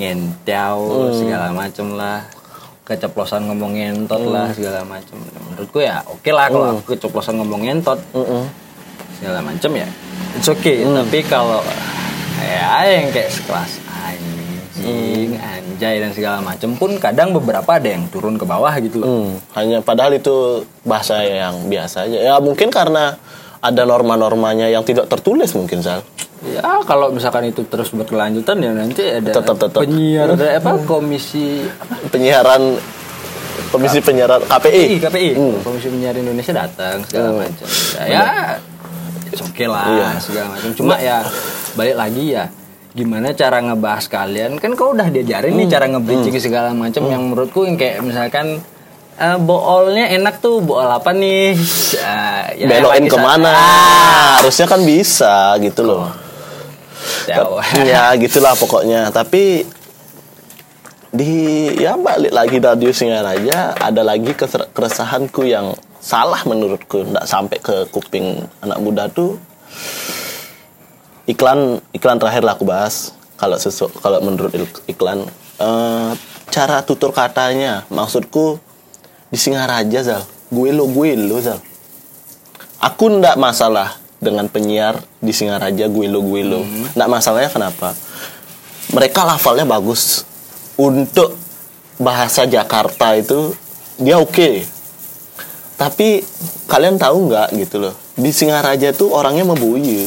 [0.00, 2.24] ngentau segala macem lah.
[2.82, 5.14] Keceplosan ngomong ngentot lah segala macem.
[5.22, 8.00] Menurutku ya oke lah kalau aku keceplosan ngomong ngentot.
[8.10, 8.42] Mm-mm.
[9.22, 9.86] Segala macem ya
[10.34, 11.62] it's okay tapi kalau
[12.36, 18.34] ya yang kayak sekelas anjing anjay dan segala macem pun kadang beberapa ada yang turun
[18.34, 20.34] ke bawah gitu loh Hmm, hanya padahal itu
[20.82, 22.18] bahasa yang biasa aja.
[22.18, 23.14] Ya mungkin karena
[23.58, 26.02] ada norma-normanya yang tidak tertulis mungkin Zal.
[26.42, 29.78] ya kalau misalkan itu terus berkelanjutan ya nanti ada Tetap, tetap.
[29.78, 32.74] penyiar ada apa komisi apa Penyiaran
[33.70, 34.98] Komisi Penyiaran KPI.
[34.98, 35.56] KPI KPI Hmm.
[35.62, 38.24] komisi penyiar Indonesia datang segala macam ya, ya
[39.32, 40.08] it's okay lah Iya.
[40.18, 41.24] segala macam cuma ya
[41.72, 42.44] balik lagi ya
[42.92, 45.72] gimana cara ngebahas kalian kan kau udah diajarin nih Hmm.
[45.72, 48.60] cara nge-bridging segala macam yang menurutku yang kayak misalkan
[49.14, 51.56] eh, boolnya enak tuh bool apa nih
[52.02, 53.48] Eh, ya, Belokin ke mana?
[53.48, 56.08] Ah, Harusnya kan bisa gitu loh.
[57.24, 57.60] jauh.
[57.82, 59.08] ya gitulah pokoknya.
[59.08, 59.62] Tapi
[61.08, 61.32] di
[61.76, 64.32] ya balik lagi radio Singaraja ada lagi
[64.72, 69.38] keresahanku yang salah menurutku nggak sampai ke kuping anak muda tuh.
[71.30, 75.22] Iklan iklan terakhir lah aku bahas kalau sesu kalau menurut ik- iklan.
[75.62, 76.10] Eh,
[76.50, 78.58] cara tutur katanya maksudku
[79.30, 80.22] di Singaraja Zal.
[80.50, 81.62] Gue lo gue lo Zal.
[82.82, 86.66] Aku ndak masalah dengan penyiar di Singaraja gue lo gue lo
[86.98, 87.94] ndak masalahnya kenapa?
[88.90, 90.26] Mereka lafalnya bagus.
[90.74, 91.38] Untuk
[92.02, 93.54] bahasa Jakarta itu
[94.02, 94.66] dia oke
[95.82, 96.22] tapi
[96.70, 100.06] kalian tahu nggak gitu loh di Singaraja tuh orangnya membuyu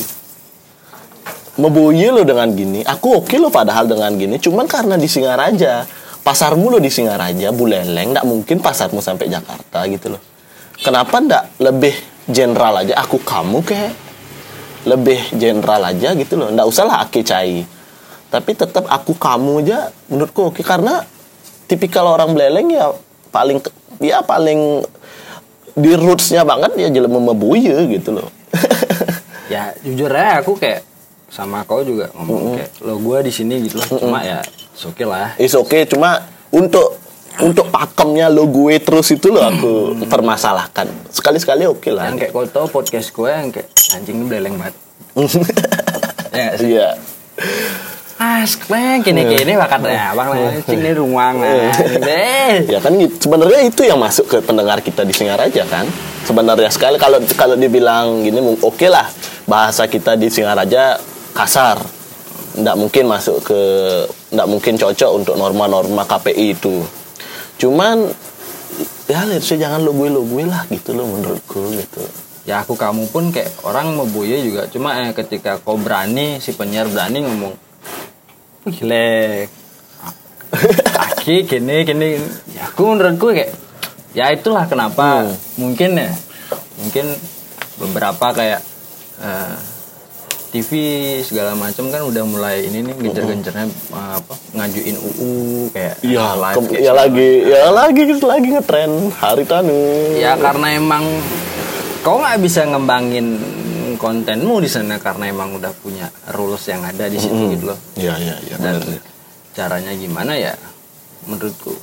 [1.59, 5.83] membuyu lo dengan gini aku oke lo padahal dengan gini cuman karena di Singaraja
[6.25, 10.21] pasarmu lo di Singaraja Buleleng nggak mungkin pasarmu sampai Jakarta gitu loh.
[10.81, 11.93] Kenapa ndak lebih
[12.25, 13.93] general aja aku kamu kayak
[14.89, 17.61] lebih general aja gitu loh ndak usah lah cai.
[18.25, 21.05] Tapi tetap aku kamu aja menurutku oke karena
[21.69, 22.89] tipikal orang Buleleng ya
[23.29, 23.61] paling
[24.01, 24.81] ya paling
[25.75, 28.29] di rootsnya banget ya jelema membuyu gitu loh.
[29.45, 30.81] Ya jujur aja aku kayak
[31.29, 35.05] sama kau juga ngomong kayak lo gue di sini gitu loh cuma ya it's okay
[35.05, 35.37] lah.
[35.37, 36.97] Is oke cuma untuk
[37.37, 40.89] untuk pakemnya lo gue terus itu lo aku permasalahkan.
[41.13, 42.09] Sekali-sekali oke lah.
[42.09, 44.75] Yang kayak kau tau podcast gue yang kayak anjing beleng banget.
[46.35, 46.87] Ya iya
[48.15, 53.27] ah sekarang kini kini bakat ya bang anjing ini ruang deh ya kan gitu.
[53.27, 55.83] sebenarnya itu yang masuk ke pendengar kita di Singaraja kan?
[56.23, 59.11] Sebenarnya sekali kalau kalau dibilang gini oke lah
[59.43, 60.95] bahasa kita di Singaraja
[61.35, 61.83] kasar.
[62.55, 63.61] Nggak mungkin masuk ke
[64.31, 66.87] nggak mungkin cocok untuk norma-norma KPI itu.
[67.59, 68.07] Cuman
[69.11, 72.03] ya harusnya jangan lo gue lo gue lah gitu loh menurutku gitu.
[72.47, 74.71] Ya aku kamu pun kayak orang mau buaya juga.
[74.71, 77.64] Cuma eh, ketika kau berani si penyiar berani ngomong
[78.65, 79.47] wih lek
[80.95, 82.09] aki gini gini
[82.55, 83.51] ya aku menurutku kayak
[84.15, 85.27] ya itulah kenapa
[85.59, 86.11] mungkin ya
[86.79, 87.05] mungkin
[87.75, 88.61] beberapa kayak
[89.19, 89.55] eh,
[90.55, 90.71] TV
[91.19, 95.31] segala macam kan udah mulai ini nih gencer-gencernya eh, apa ngajuin UU
[95.75, 99.75] kayak Iya, live kayak ya lagi, ya lagi, lagi ngetren hari tanu.
[100.15, 101.03] ya karena emang
[102.07, 103.35] kau nggak bisa ngembangin
[103.93, 108.17] kontenmu di sana karena emang udah punya rules yang ada di situ gitu loh Iya,
[108.17, 108.55] iya, iya.
[108.57, 109.01] dan bener.
[109.51, 110.57] caranya gimana ya
[111.23, 111.77] menurutku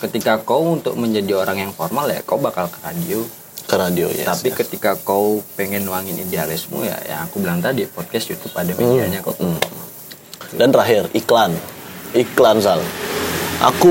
[0.00, 3.20] ketika kau untuk menjadi orang yang formal ya kau bakal ke radio
[3.64, 4.24] Ke radio ya.
[4.26, 9.20] tapi ketika kau pengen nuangin idealisme ya yang aku bilang tadi podcast YouTube ada medianya
[9.20, 9.36] kok
[10.52, 11.50] Dan terakhir iklan,
[12.12, 12.78] iklan Sal.
[13.60, 13.90] Aku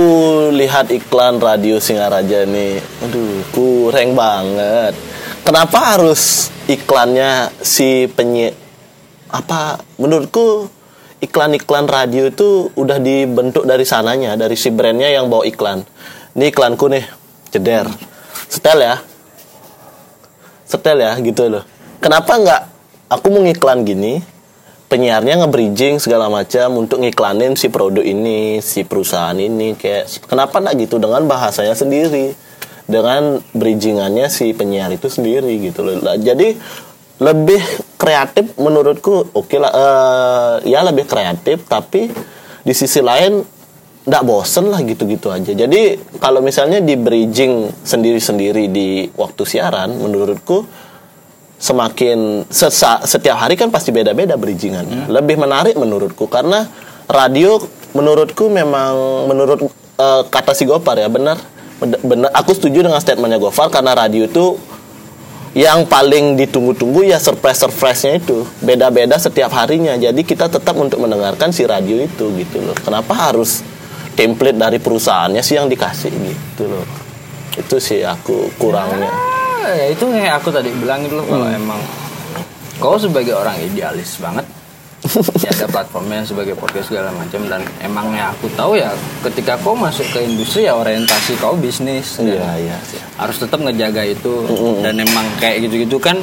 [0.49, 4.95] lihat iklan radio Singaraja ini, aduh, kurang banget.
[5.43, 8.51] Kenapa harus iklannya si penyi
[9.27, 9.79] apa?
[9.99, 10.71] Menurutku
[11.19, 15.83] iklan-iklan radio itu udah dibentuk dari sananya, dari si brandnya yang bawa iklan.
[16.33, 17.05] Ini iklanku nih,
[17.53, 17.85] ceder
[18.49, 18.95] setel ya
[20.65, 21.65] setel ya gitu loh
[22.01, 22.61] kenapa nggak
[23.13, 24.21] aku mau ngiklan gini
[24.89, 30.85] penyiarnya nge-bridging segala macam untuk ngiklanin si produk ini si perusahaan ini kayak kenapa nggak
[30.85, 32.33] gitu dengan bahasanya sendiri
[32.83, 35.99] dengan bridgingannya si penyiar itu sendiri gitu loh.
[36.19, 36.55] Jadi
[37.23, 37.61] lebih
[37.95, 42.11] kreatif menurutku oke lah eh, ya lebih kreatif tapi
[42.63, 43.39] di sisi lain
[44.03, 45.55] nggak bosen lah gitu-gitu aja.
[45.55, 50.67] Jadi kalau misalnya di bridging sendiri-sendiri di waktu siaran menurutku
[51.55, 55.07] semakin sesa- setiap hari kan pasti beda-beda bridgingannya.
[55.07, 56.67] Lebih menarik menurutku karena
[57.07, 57.55] radio
[57.95, 61.39] menurutku memang menurut eh, kata si Gopar ya benar
[61.81, 64.55] benar aku setuju dengan statementnya Gopar karena radio itu
[65.53, 68.41] yang paling ditunggu-tunggu ya surprise-surprise-nya itu.
[68.65, 69.93] Beda-beda setiap harinya.
[69.93, 72.73] Jadi kita tetap untuk mendengarkan si radio itu gitu loh.
[72.81, 73.61] Kenapa harus
[74.17, 76.85] template dari perusahaannya sih yang dikasih gitu loh?
[77.53, 79.13] Itu sih aku kurangnya.
[79.63, 81.77] Ah, ya itu kayak aku tadi bilang itu loh kalau emang
[82.81, 84.43] kau sebagai orang idealis banget
[85.35, 90.07] ya ada platformnya sebagai podcast segala macam dan emangnya aku tahu ya ketika kau masuk
[90.09, 93.03] ke industri ya orientasi kau bisnis dan iya iya iya.
[93.17, 94.33] harus tetap ngejaga itu
[94.79, 96.15] dan emang kayak gitu-gitu kan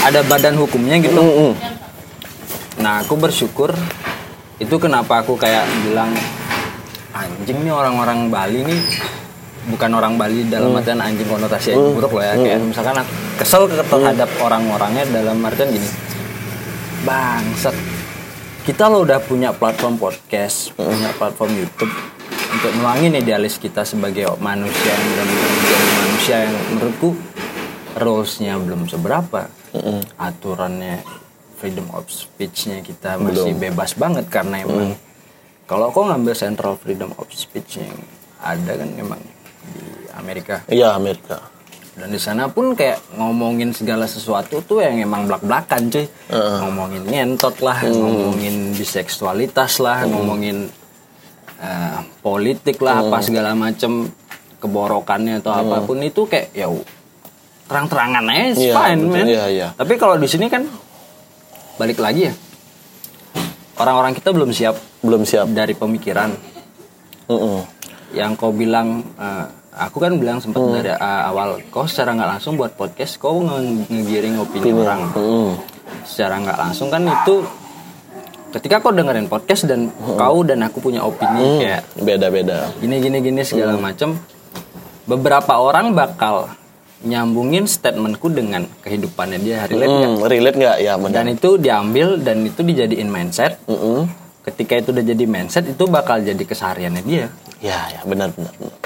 [0.00, 1.26] ada badan hukumnya gitu loh.
[1.26, 1.52] Mm-mm.
[2.80, 3.76] Nah, aku bersyukur
[4.56, 6.08] itu kenapa aku kayak bilang
[7.10, 8.80] anjing nih orang-orang Bali nih
[9.68, 13.62] bukan orang Bali dalam artian anjing konotasi yang buruk loh ya kayak misalkan aku kesel
[13.66, 15.88] ke- terhadap orang-orangnya dalam artian gini
[17.04, 17.72] bangsat.
[18.60, 21.92] Kita lo udah punya platform podcast punya platform YouTube
[22.28, 25.34] untuk nuangin idealis kita sebagai manusia yang menjadi
[25.96, 27.10] manusia yang menurutku
[27.96, 29.48] rules-nya belum seberapa.
[30.20, 31.00] Aturannya
[31.56, 34.92] freedom of speech-nya kita masih bebas banget karena emang
[35.64, 37.96] kalau kau ngambil central freedom of speech yang
[38.42, 39.20] ada kan emang
[39.72, 39.84] di
[40.16, 40.64] Amerika.
[40.68, 41.59] Iya Amerika
[42.00, 46.08] dan di sana pun kayak ngomongin segala sesuatu tuh yang emang belak-belakan cuy.
[46.32, 50.72] Ngomongin ngentot lah ngomongin biseksualitas lah ngomongin
[51.60, 54.08] eh, politik lah apa segala macem
[54.58, 56.68] keborokannya atau apa pun itu kayak ya
[57.64, 59.12] terang-terangan aja it's Iya, fine betul.
[59.14, 59.26] man.
[59.28, 59.68] Iya, iya.
[59.76, 60.64] tapi kalau di sini kan
[61.76, 62.34] balik lagi ya
[63.76, 65.48] orang-orang kita belum siap belum siap.
[65.52, 66.32] dari pemikiran.
[67.30, 67.62] Mm-mm.
[68.10, 69.46] yang kau bilang eh,
[69.80, 70.76] aku kan bilang sempat Hmm.
[70.76, 75.56] dari eh, awal kau secara nggak langsung buat podcast kau nge- ngegiring opini orang Mm-mm.
[76.04, 77.34] secara nggak langsung kan itu
[78.50, 80.14] ketika kau dengerin podcast dan Hmm.
[80.14, 83.84] kau dan aku punya opini kayak beda-beda gini gini gini segala Hmm.
[83.84, 84.08] macam
[85.04, 86.50] beberapa orang bakal
[87.00, 90.10] nyambungin statementku dengan kehidupannya dia relate nggak?
[90.12, 94.04] Mm, relate nggak ya benar dan itu diambil dan itu dijadiin mindset Mm-mm.
[94.42, 97.26] ketika itu udah jadi mindset itu bakal jadi kesehariannya dia
[97.58, 98.52] Ya, ya benar benar.
[98.54, 98.76] benar.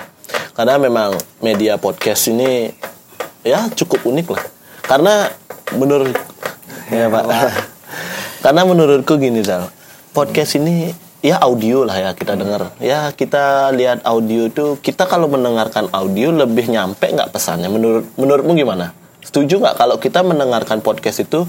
[0.54, 2.70] Karena memang media podcast ini
[3.42, 4.44] ya cukup unik lah.
[4.84, 5.14] Karena
[5.74, 6.14] menurut
[6.90, 7.24] ya Pak.
[8.44, 9.72] Karena menurutku gini Zal,
[10.12, 10.92] podcast ini
[11.24, 12.76] ya audio lah ya kita dengar.
[12.76, 17.72] Ya kita lihat audio itu kita kalau mendengarkan audio lebih nyampe nggak pesannya?
[17.72, 18.92] Menurut menurutmu gimana?
[19.24, 21.48] Setuju nggak kalau kita mendengarkan podcast itu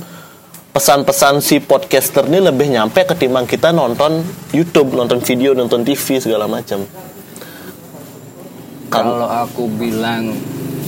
[0.72, 4.24] pesan-pesan si podcaster ini lebih nyampe ketimbang kita nonton
[4.56, 6.88] YouTube, nonton video, nonton TV segala macam.
[8.96, 10.32] Kalau aku bilang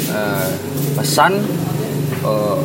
[0.08, 0.50] eh,
[0.96, 1.44] pesan
[2.24, 2.62] eh,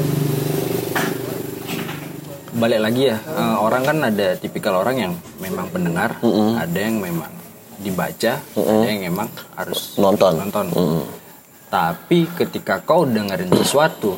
[2.52, 6.14] balik lagi ya eh, orang kan ada tipikal orang yang memang pendengar,
[6.56, 7.32] ada yang memang
[7.82, 9.26] dibaca, ada yang memang
[9.58, 10.38] harus Nonton.
[10.38, 10.66] nonton.
[11.66, 14.14] Tapi ketika kau dengerin sesuatu,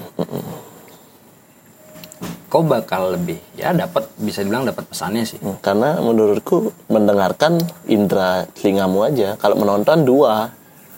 [2.51, 5.39] kau bakal lebih ya dapat bisa dibilang dapat pesannya sih.
[5.63, 9.39] Karena menurutku mendengarkan indera telingamu aja.
[9.39, 10.51] Kalau menonton dua,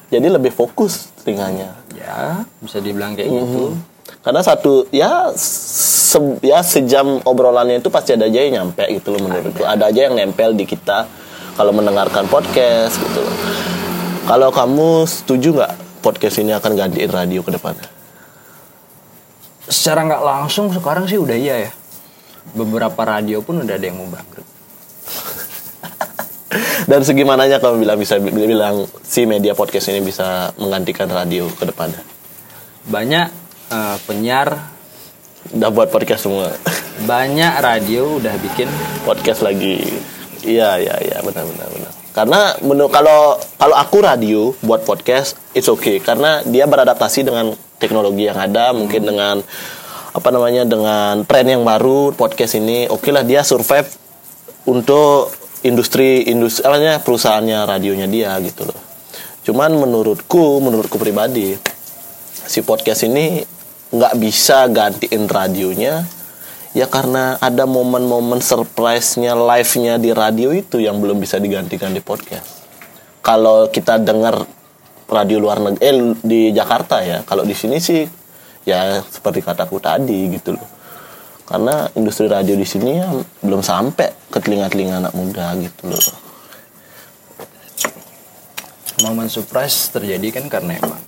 [0.08, 1.74] jadi lebih fokus telinganya.
[1.96, 3.74] Ya bisa dibilang kayak gitu.
[4.22, 9.20] Karena satu ya se- ya sejam obrolannya itu pasti ada aja yang nyampe gitu loh
[9.22, 9.62] menurutku.
[9.62, 11.06] Ada aja yang nempel di kita
[11.54, 13.36] kalau mendengarkan podcast gitu loh.
[14.26, 17.90] Kalau kamu setuju nggak podcast ini akan gantiin radio ke depannya?
[19.66, 21.70] secara nggak langsung sekarang sih udah iya ya
[22.54, 24.46] beberapa radio pun udah ada yang mau bangkrut
[26.86, 31.98] Dan segimananya kamu bilang bisa bilang si media podcast ini bisa menggantikan radio ke depannya?
[32.86, 33.26] banyak
[33.66, 34.70] eh, penyiar
[35.50, 36.54] Udah buat podcast semua.
[37.02, 38.66] banyak radio udah bikin
[39.02, 39.78] podcast lagi.
[40.42, 41.92] Iya iya iya benar benar benar.
[42.10, 48.26] Karena menurut kalau kalau aku radio buat podcast it's okay karena dia beradaptasi dengan teknologi
[48.26, 49.42] yang ada mungkin dengan
[50.10, 53.86] apa namanya dengan tren yang baru podcast ini oke lah dia survive
[54.64, 55.28] untuk
[55.66, 58.78] industri industri apa namanya perusahaannya radionya dia gitu loh.
[59.46, 61.54] Cuman menurutku, menurutku pribadi,
[62.46, 63.42] si podcast ini
[63.94, 66.02] nggak bisa gantiin radionya
[66.74, 72.66] ya karena ada momen-momen surprise-nya live-nya di radio itu yang belum bisa digantikan di podcast.
[73.24, 74.44] Kalau kita dengar
[75.08, 78.04] radio luar negeri eh, di Jakarta ya, kalau di sini sih
[78.66, 80.75] ya seperti kataku tadi gitu loh.
[81.46, 83.08] Karena industri radio di sini ya
[83.42, 86.26] belum sampai ke telinga-telinga anak muda gitu loh.
[89.04, 91.02] momen surprise terjadi kan karena emang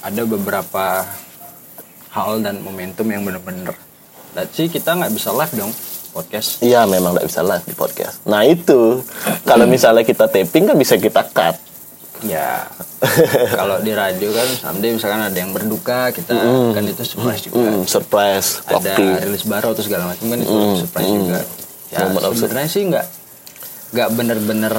[0.00, 1.04] ada beberapa
[2.16, 3.76] hal dan momentum yang bener-bener
[4.56, 5.72] sih kita nggak bisa live dong
[6.14, 8.22] podcast Iya memang nggak bisa live di podcast.
[8.26, 9.02] Nah itu
[9.42, 11.58] kalau misalnya kita taping kan bisa kita cut.
[12.22, 12.68] Ya.
[13.58, 16.32] Kalau di radio kan someday misalkan ada yang berduka kita
[16.72, 17.58] kan itu surprise juga.
[17.58, 19.02] Hmm, surprise ada waktu.
[19.26, 20.54] rilis baru atau segala macam kan itu
[20.86, 21.40] surprise juga.
[21.90, 23.06] Ya sebenarnya sih nggak
[23.94, 24.74] nggak bener-bener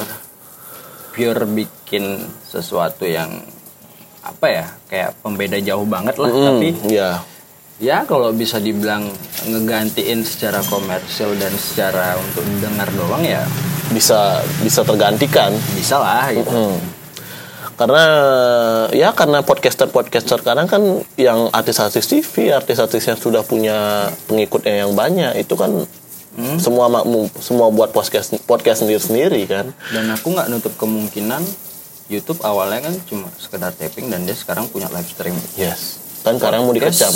[1.15, 3.39] pure bikin sesuatu yang
[4.25, 6.31] apa ya kayak pembeda jauh banget lah.
[6.31, 7.21] Hmm, tapi ya.
[7.77, 9.05] ya kalau bisa dibilang
[9.45, 13.45] ngegantiin secara komersil dan secara untuk dengar doang ya
[13.93, 15.53] bisa bisa tergantikan.
[15.77, 16.49] bisa lah gitu.
[16.49, 16.94] Hmm.
[17.75, 18.03] Karena
[18.95, 25.35] ya karena podcaster-podcaster sekarang kan yang artis-artis TV, artis-artis yang sudah punya pengikutnya yang banyak
[25.43, 25.83] itu kan
[26.59, 29.71] semua makmu semua buat podcast podcast sendiri-sendiri kan.
[29.95, 31.39] dan aku nggak nutup kemungkinan
[32.11, 35.97] YouTube awalnya kan cuma sekedar taping dan dia sekarang punya live stream Yes.
[36.27, 37.13] Kan sekarang mau dikecam.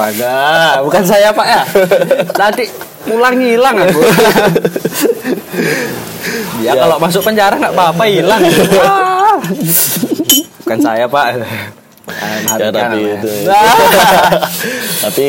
[0.00, 1.62] Astaga, bukan saya pak ya.
[2.32, 2.64] Tadi
[3.04, 4.00] pulang hilang aku.
[6.64, 6.76] Dia Ya.
[6.76, 8.40] kalau masuk penjara nggak apa-apa hilang.
[8.80, 9.36] Ah.
[10.64, 11.36] bukan saya pak.
[12.58, 13.30] ya tapi itu
[15.06, 15.28] tapi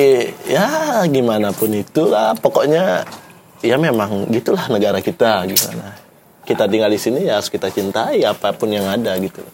[0.49, 0.65] ya
[1.05, 3.05] gimana pun itulah pokoknya
[3.61, 5.93] ya memang gitulah negara kita gimana
[6.41, 9.45] kita tinggal di sini ya harus kita cintai apa pun yang ada gitu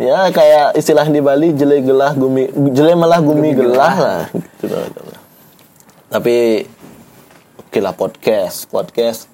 [0.00, 5.20] ya kayak istilah di Bali jele gelah gumi jele malah gumi gelah lah gitu loh.
[6.08, 6.64] tapi
[7.60, 9.28] oke lah podcast podcast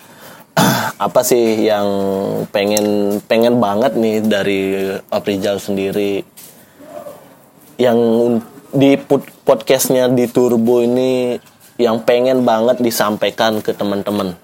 [1.07, 1.87] apa sih yang
[2.51, 4.63] pengen pengen banget nih dari
[5.11, 6.27] Aprijal sendiri
[7.79, 7.99] yang
[8.75, 8.99] di
[9.47, 11.39] podcastnya di Turbo ini
[11.79, 14.35] yang pengen banget disampaikan ke teman-teman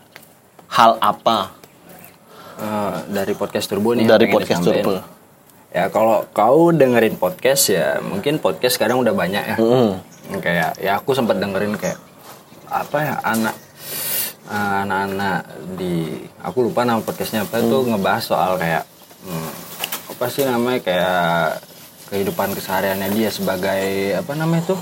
[0.70, 1.64] hal apa
[2.54, 4.06] Eh, dari podcast Turbo nih.
[4.06, 4.62] dari podcast.
[4.62, 5.13] Turbo
[5.74, 9.56] Ya kalau kau dengerin podcast ya mungkin podcast sekarang udah banyak ya.
[9.58, 9.90] Mm.
[10.38, 11.98] Kayak ya aku sempat dengerin kayak
[12.70, 13.54] apa ya anak
[14.46, 15.40] eh, anak-anak
[15.74, 18.86] di aku lupa nama podcastnya apa itu ngebahas soal kayak
[19.26, 19.50] hmm,
[20.14, 21.58] apa sih namanya kayak
[22.08, 24.80] kehidupan kesehariannya dia sebagai apa namanya tuh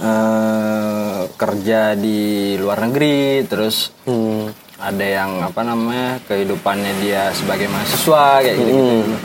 [0.00, 2.20] eh, kerja di
[2.56, 4.52] luar negeri terus Hmm.
[4.76, 9.16] ada yang apa namanya kehidupannya dia sebagai mahasiswa kayak gitu gitu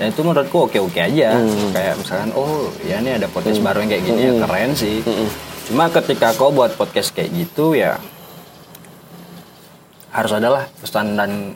[0.00, 1.36] dan itu menurutku oke oke aja
[1.76, 5.04] kayak misalkan oh ya ini ada podcast baru yang kayak gini ya keren sih.
[5.68, 8.00] Cuma ketika kau buat podcast kayak gitu ya
[10.10, 11.52] harus adalah pesan dan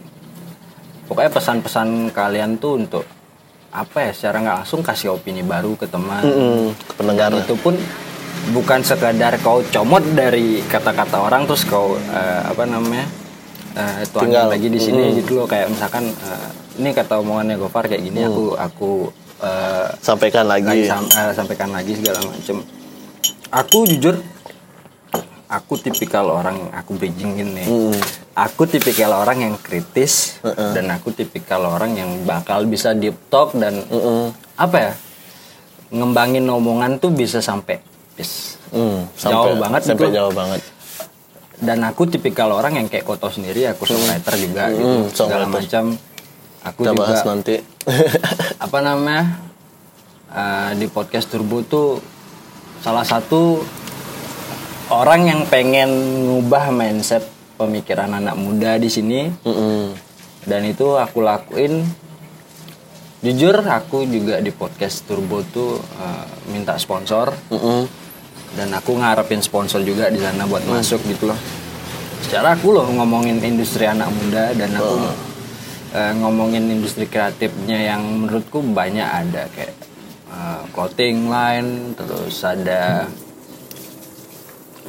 [1.08, 3.04] pokoknya pesan-pesan kalian tuh untuk
[3.74, 6.22] apa ya secara nggak langsung kasih opini baru ke teman.
[6.22, 7.34] Mm, ke pendengar.
[7.34, 7.74] Itu pun
[8.52, 13.08] bukan sekadar kau comot dari kata-kata orang terus kau eh, apa namanya
[13.74, 15.46] eh tuangin Tinggal, lagi di sini gitu loh.
[15.50, 18.90] Kayak misalkan eh, ini kata omongannya Gofar kayak gini aku aku
[19.38, 20.66] eh, sampaikan lagi.
[20.66, 22.56] lagi sam- eh, sampaikan lagi segala macem.
[23.50, 24.18] Aku jujur
[25.46, 27.66] aku tipikal orang aku bridgingin nih
[28.34, 33.86] aku tipikal orang yang kritis dan aku tipikal orang yang bakal bisa deep talk dan
[34.56, 34.92] apa ya
[35.90, 37.78] ngembangin omongan tuh bisa sampai
[38.12, 38.58] bis.
[38.74, 40.16] Hmm, Jauh banget sampai gitu.
[40.18, 40.58] jauh banget.
[41.54, 45.54] Dan aku tipikal orang yang kayak koto sendiri aku songwriter juga gitu Hmm, segala songwriter.
[45.62, 45.84] macam
[46.64, 47.56] aku kita juga bahas nanti.
[48.64, 49.22] apa namanya
[50.32, 52.00] eh, di podcast Turbo tuh
[52.80, 53.60] salah satu
[54.92, 55.88] orang yang pengen
[56.28, 57.24] ngubah mindset
[57.60, 59.28] pemikiran anak muda di sini.
[59.44, 59.94] Mm-mm.
[60.44, 61.84] dan itu aku lakuin.
[63.24, 67.32] Jujur aku juga di podcast Turbo tuh eh, minta sponsor.
[67.52, 68.04] Mm-mm.
[68.54, 71.38] dan aku ngarepin sponsor juga di sana buat masuk gitu loh.
[72.22, 75.10] Secara aku loh ngomongin industri anak muda dan aku
[75.94, 79.74] eh, ngomongin industri kreatifnya yang menurutku banyak ada kayak
[80.28, 83.06] eh, clothing line terus ada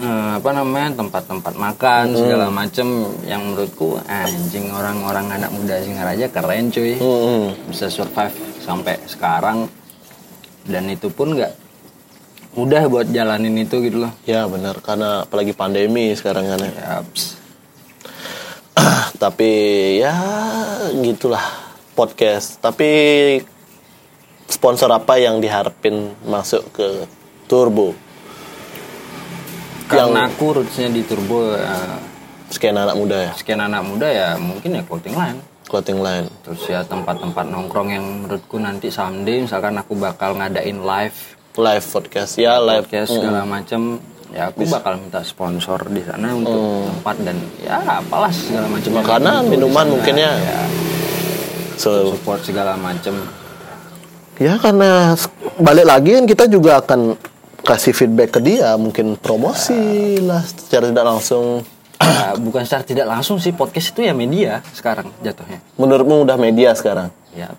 [0.01, 2.87] eh, apa namanya tempat-tempat makan segala macem
[3.29, 7.53] yang menurutku anjing orang-orang anak muda Singaraja keren cuy Mm-mm.
[7.69, 8.33] bisa survive
[8.65, 9.69] sampai sekarang
[10.65, 11.53] dan itu pun nggak
[12.55, 16.71] mudah buat jalanin itu gitu loh ya benar karena apalagi pandemi sekarang kan ya.
[16.71, 17.44] ya ps.
[19.23, 19.51] tapi
[19.99, 20.15] ya
[21.01, 21.43] gitulah
[21.95, 22.59] podcast.
[22.59, 22.89] Tapi
[24.45, 26.87] sponsor apa yang diharapin masuk ke
[27.47, 27.95] Turbo?
[29.85, 32.01] Karena aku rootsnya di Turbo ya,
[32.49, 33.31] sekian anak muda ya?
[33.37, 35.39] sekian anak muda ya mungkin ya clothing line.
[35.65, 36.29] clothing line.
[36.45, 41.17] Terus ya tempat-tempat nongkrong yang menurutku nanti someday misalkan aku bakal ngadain live.
[41.57, 42.37] Live podcast.
[42.37, 42.85] Ya live.
[42.85, 43.97] Podcast segala macam
[44.35, 48.91] ya aku bakal minta sponsor di sana untuk tempat dan ya apalah segala macam.
[48.99, 50.35] Makanan, minuman mungkin ya.
[50.35, 50.59] ya.
[51.79, 52.11] So.
[52.19, 53.15] Support segala macam.
[54.35, 55.15] Ya karena
[55.55, 57.15] balik lagi kan kita juga akan
[57.63, 61.63] kasih feedback ke dia mungkin promosi lah secara tidak langsung.
[62.03, 65.63] Ya, bukan secara tidak langsung sih podcast itu ya media sekarang jatuhnya.
[65.79, 67.07] Menurutmu udah media sekarang?
[67.31, 67.55] Ya.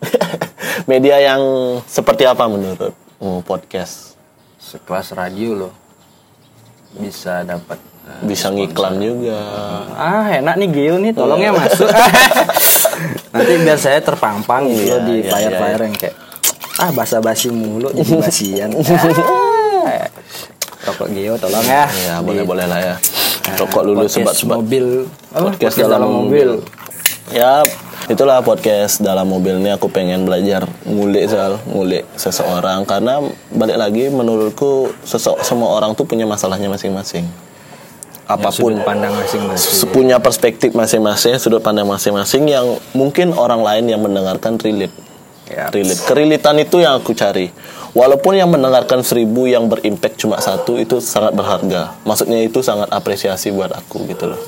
[0.90, 1.42] Media yang
[1.84, 4.16] seperti apa menurutmu podcast?
[4.56, 5.72] Sekelas radio loh
[6.92, 9.38] bisa dapat eh, bisa ngiklan juga.
[9.92, 11.86] Ah enak nih Gio nih tolong ya masuk
[13.32, 15.86] nanti biar saya terpampang gitu Iya, loh di iya, flyer flyer iya.
[15.86, 16.14] yang kayak
[16.76, 18.70] ah basa basi mulu jadi basian.
[19.80, 20.04] Ah.
[20.84, 21.88] rokok Gio tolong ya.
[21.88, 22.94] Ya Di- boleh boleh lah ya.
[23.48, 24.86] Ah, rokok dulu podcast sebat sebat mobil.
[25.30, 25.48] Apa?
[25.48, 26.48] podcast dalam mobil.
[27.30, 27.64] ya
[28.06, 32.82] itulah podcast dalam mobil ini aku pengen belajar ngulik soal ngulik seseorang.
[32.84, 33.22] Karena
[33.54, 37.24] balik lagi menurutku sesok semua orang tuh punya masalahnya masing-masing.
[38.30, 39.90] Apa pun sudut pandang masing-masing.
[39.90, 44.94] punya perspektif masing-masing sudut pandang masing-masing yang mungkin orang lain yang mendengarkan relate.
[45.50, 45.66] Ya.
[45.74, 45.98] Relate.
[46.06, 47.50] Kerilitan itu yang aku cari.
[47.90, 51.98] Walaupun yang mendengarkan seribu yang berimpact cuma satu itu sangat berharga.
[52.06, 54.38] Maksudnya itu sangat apresiasi buat aku gitu loh.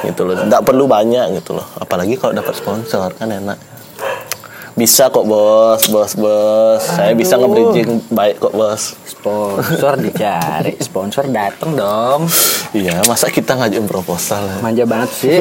[0.00, 0.40] Gitu loh.
[0.48, 1.68] Nggak perlu banyak gitu loh.
[1.76, 3.75] Apalagi kalau dapat sponsor kan enak
[4.76, 6.84] bisa kok bos bos bos.
[6.84, 8.92] Saya bisa nge-bridging baik kok bos.
[9.08, 12.28] Sponsor dicari sponsor dateng dong.
[12.76, 15.40] Iya masa kita ngajuin proposal manja banget sih.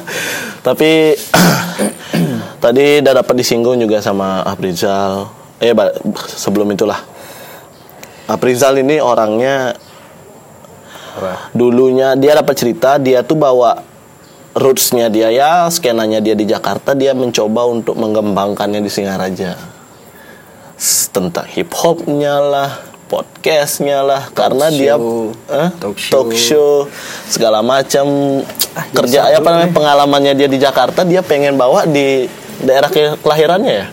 [0.66, 1.14] Tapi
[2.64, 5.30] tadi udah dapat disinggung juga sama Aprizal.
[5.62, 5.70] Eh
[6.34, 6.98] sebelum itulah.
[8.26, 9.78] Aprizal ini orangnya
[11.54, 13.93] dulunya dia dapat cerita dia tuh bawa
[14.54, 19.58] rootsnya dia ya skenanya dia di Jakarta dia mencoba untuk mengembangkannya di Singaraja
[21.10, 22.70] tentang hip hopnya lah
[23.04, 25.30] podcastnya lah karena dia show.
[25.46, 26.10] eh, Talk show.
[26.10, 26.70] talk show
[27.24, 28.06] segala macam
[28.90, 32.26] kerja apa namanya pengalamannya dia di Jakarta dia pengen bawa di
[32.60, 33.86] daerah ke- kelahirannya ya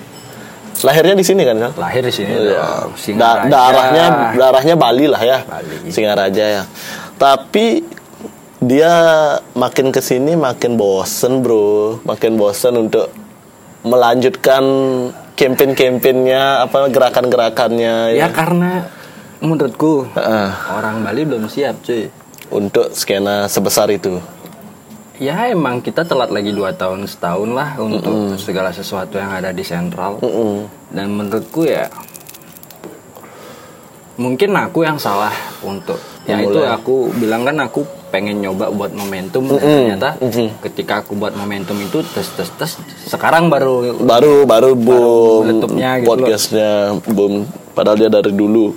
[0.81, 1.71] lahirnya di sini kan Sal?
[1.77, 2.89] lahir di sini Iya.
[2.89, 3.17] dong.
[3.19, 5.85] Da- darahnya darahnya Bali lah ya Bali.
[5.87, 6.63] Singaraja ya
[7.15, 7.85] tapi
[8.61, 8.93] dia
[9.57, 11.97] makin ke sini makin bosen bro.
[12.05, 13.09] Makin bosen untuk
[13.81, 14.63] melanjutkan
[15.33, 18.29] campaign-campaignnya apa gerakan-gerakannya ya.
[18.29, 18.85] Karena
[19.41, 20.49] menurutku Heeh.
[20.69, 22.05] orang Bali belum siap cuy.
[22.53, 24.21] Untuk skena sebesar itu.
[25.17, 29.65] Ya emang kita telat lagi dua tahun setahun lah untuk segala sesuatu yang ada di
[29.65, 30.21] sentral.
[30.93, 31.89] Dan menurutku ya
[34.21, 35.33] mungkin aku yang salah
[35.65, 35.97] untuk
[36.29, 37.81] ya itu aku bilang kan aku
[38.11, 39.47] pengen nyoba buat momentum.
[39.47, 40.09] Dan ternyata
[40.69, 42.71] ketika aku buat momentum itu tes tes tes
[43.07, 47.47] sekarang baru baru baru boom meletupnya gitu podcastnya boom.
[47.71, 48.75] Padahal dia dari dulu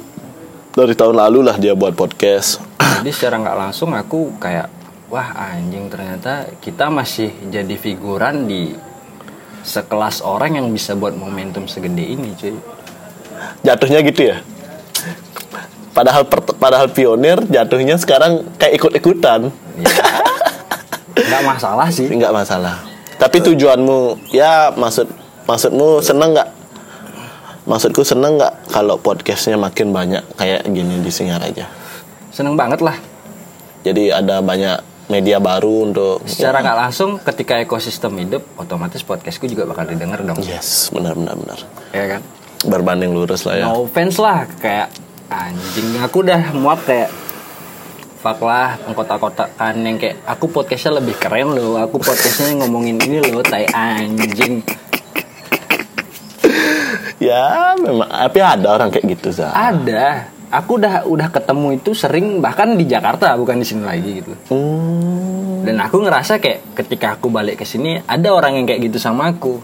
[0.72, 2.62] dari tahun lalu lah dia buat podcast.
[2.78, 4.70] Jadi secara nggak langsung aku kayak
[5.10, 8.72] wah anjing ternyata kita masih jadi figuran di
[9.66, 12.54] sekelas orang yang bisa buat momentum segede ini cuy.
[13.66, 14.53] Jatuhnya gitu ya
[15.94, 16.26] padahal
[16.58, 19.48] padahal pionir jatuhnya sekarang kayak ikut-ikutan.
[21.14, 22.10] Nggak masalah sih.
[22.10, 22.82] Nggak masalah.
[23.16, 25.08] Tapi tujuanmu ya maksud
[25.46, 26.50] maksudmu seneng nggak?
[27.64, 31.84] Maksudku seneng nggak kalau podcastnya makin banyak kayak gini di Singaraja
[32.34, 32.98] seneng banget lah.
[33.86, 39.70] Jadi ada banyak media baru untuk secara nggak langsung ketika ekosistem hidup otomatis podcastku juga
[39.70, 40.42] bakal didengar dong.
[40.42, 41.58] Yes benar benar benar.
[41.94, 42.20] Ya kan?
[42.66, 43.64] Berbanding lurus lah ya.
[43.70, 44.90] No offense lah kayak
[45.28, 47.10] anjing aku udah muak kayak
[48.20, 53.44] fuck lah pengkotak-kotakan yang kayak aku podcastnya lebih keren loh aku podcastnya ngomongin ini loh
[53.44, 54.64] tai anjing.
[57.20, 59.48] Ya memang tapi ada orang kayak gitu Za.
[59.52, 60.28] ada.
[60.52, 64.32] Aku udah udah ketemu itu sering bahkan di Jakarta bukan di sini lagi gitu.
[64.52, 65.64] Hmm.
[65.64, 69.32] dan aku ngerasa kayak ketika aku balik ke sini ada orang yang kayak gitu sama
[69.32, 69.56] aku.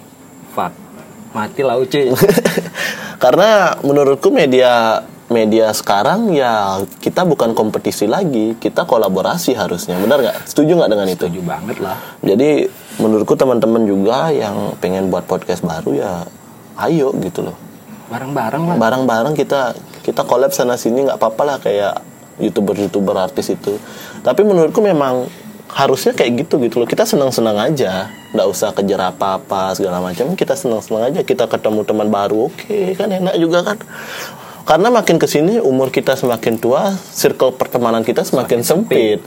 [0.56, 0.72] Fuck
[1.30, 2.10] mati lah cuy.
[3.22, 9.96] Karena menurutku media media sekarang ya kita bukan kompetisi lagi, kita kolaborasi harusnya.
[9.96, 10.38] Benar nggak?
[10.50, 11.24] Setuju nggak dengan itu?
[11.30, 12.66] setuju banget lah Jadi
[12.98, 16.12] menurutku teman-teman juga yang pengen buat podcast baru ya
[16.90, 17.56] ayo gitu loh.
[18.10, 22.02] bareng-bareng lah Bareng-bareng kita kita collab sana sini nggak apa-apa lah kayak
[22.42, 23.78] youtuber-youtuber artis itu.
[24.26, 25.30] Tapi menurutku memang
[25.70, 30.58] harusnya kayak gitu gitu loh kita senang-senang aja nggak usah kejar apa-apa segala macam kita
[30.58, 33.78] senang-senang aja kita ketemu teman baru oke kan enak juga kan
[34.64, 39.20] karena makin ke sini umur kita semakin tua circle pertemanan kita semakin, sempit.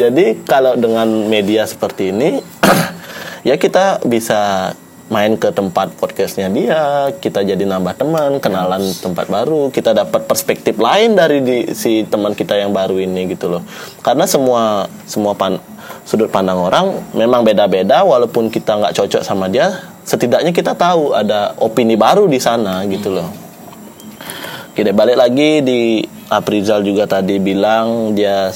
[0.00, 2.40] jadi kalau dengan media seperti ini
[3.48, 4.72] ya kita bisa
[5.12, 10.80] main ke tempat podcastnya dia kita jadi nambah teman kenalan tempat baru kita dapat perspektif
[10.80, 13.62] lain dari di, si teman kita yang baru ini gitu loh.
[14.00, 15.60] Karena semua semua pan,
[16.08, 21.56] sudut pandang orang memang beda-beda walaupun kita nggak cocok sama dia setidaknya kita tahu ada
[21.58, 23.43] opini baru di sana gitu loh
[24.74, 28.50] kita balik lagi di Aprizal juga tadi bilang dia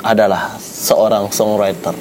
[0.00, 1.92] adalah seorang songwriter.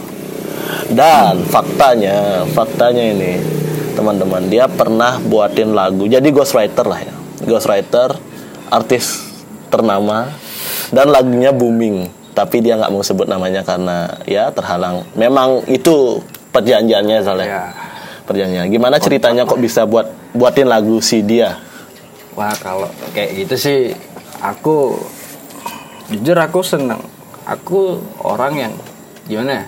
[0.87, 3.43] Dan faktanya faktanya ini
[3.91, 7.15] teman-teman dia pernah buatin lagu jadi ghostwriter lah ya.
[7.43, 8.15] Ghostwriter
[8.71, 9.19] artis
[9.67, 10.31] ternama
[10.95, 12.07] dan lagunya booming.
[12.31, 15.03] Tapi dia nggak mau sebut namanya karena ya terhalang.
[15.19, 16.23] Memang itu
[16.55, 17.63] perjanjiannya soalnya Ya.
[18.23, 18.71] perjanjian.
[18.71, 21.59] Gimana ceritanya kok bisa buat buatin lagu si dia
[22.34, 23.79] Wah kalau kayak gitu sih
[24.39, 24.95] aku
[26.07, 26.99] jujur aku seneng.
[27.43, 28.73] Aku orang yang
[29.25, 29.65] gimana ya?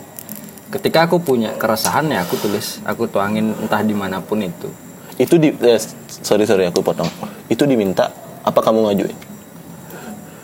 [0.70, 4.70] Ketika aku punya keresahan ya aku tulis, aku tuangin entah di mana pun itu.
[5.14, 5.78] itu di eh,
[6.10, 7.06] sorry sorry aku potong
[7.46, 8.10] itu diminta
[8.42, 9.14] apa kamu ngajuin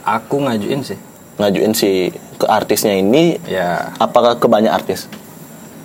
[0.06, 0.94] Aku ngajuin sih.
[1.42, 5.10] ngajuin si ke artisnya ini Ya apakah ke banyak artis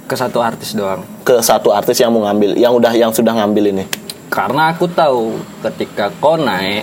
[0.04, 1.00] ke satu artis doang.
[1.24, 3.84] ke satu artis yang mau ngambil yang udah yang sudah ngambil ini
[4.34, 6.82] Karena aku tahu ketika kau naik,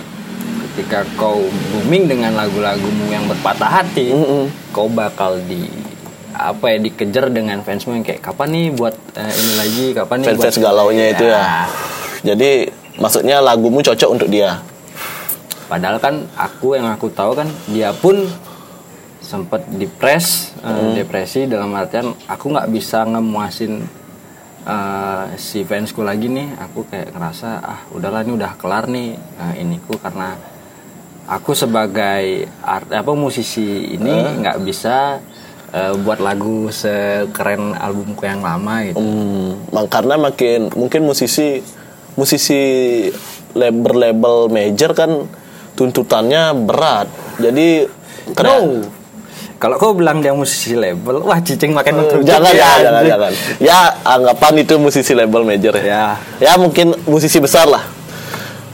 [0.72, 1.36] ketika kau
[1.68, 4.48] booming dengan lagu-lagumu yang berpatah hati, Mm-mm.
[4.72, 5.68] kau bakal di
[6.32, 10.26] apa ya dikejar dengan fansmu yang kayak kapan nih buat eh, ini lagi, kapan nih
[10.32, 11.52] fans-fans buat galaunya itu ya Ya.
[12.24, 12.50] jadi
[12.96, 14.64] maksudnya lagumu cocok untuk dia
[15.68, 18.28] Padahal kan aku yang aku tahu kan dia pun
[19.20, 20.96] sempat depres, eh, Hmm.
[20.96, 23.84] depresi dalam artian aku nggak bisa ngemuasin
[24.64, 26.54] eh, si fansku lagi nih.
[26.60, 30.36] Aku kayak ngerasa ah udahlah ini udah kelar nih eh, iniku karena
[31.22, 35.22] aku sebagai art apa musisi ini nggak bisa
[35.70, 38.98] eh, buat lagu sekeren albumku yang lama gitu.
[38.98, 41.62] Hmm, karena makin mungkin musisi
[42.12, 42.60] musisi
[43.52, 45.24] label label major kan
[45.72, 47.08] tuntutannya berat
[47.40, 47.88] jadi
[48.36, 49.01] kayak- No.
[49.62, 53.02] Kalau kau bilang dia musisi label, wah cicing makin Eh, mengerucut jangan, ya, jangan, jangan,
[53.06, 53.32] jangan.
[53.62, 55.86] Ya, anggapan itu musisi label major ya.
[55.86, 56.06] Ya.
[56.42, 57.86] Ya, mungkin musisi besar lah.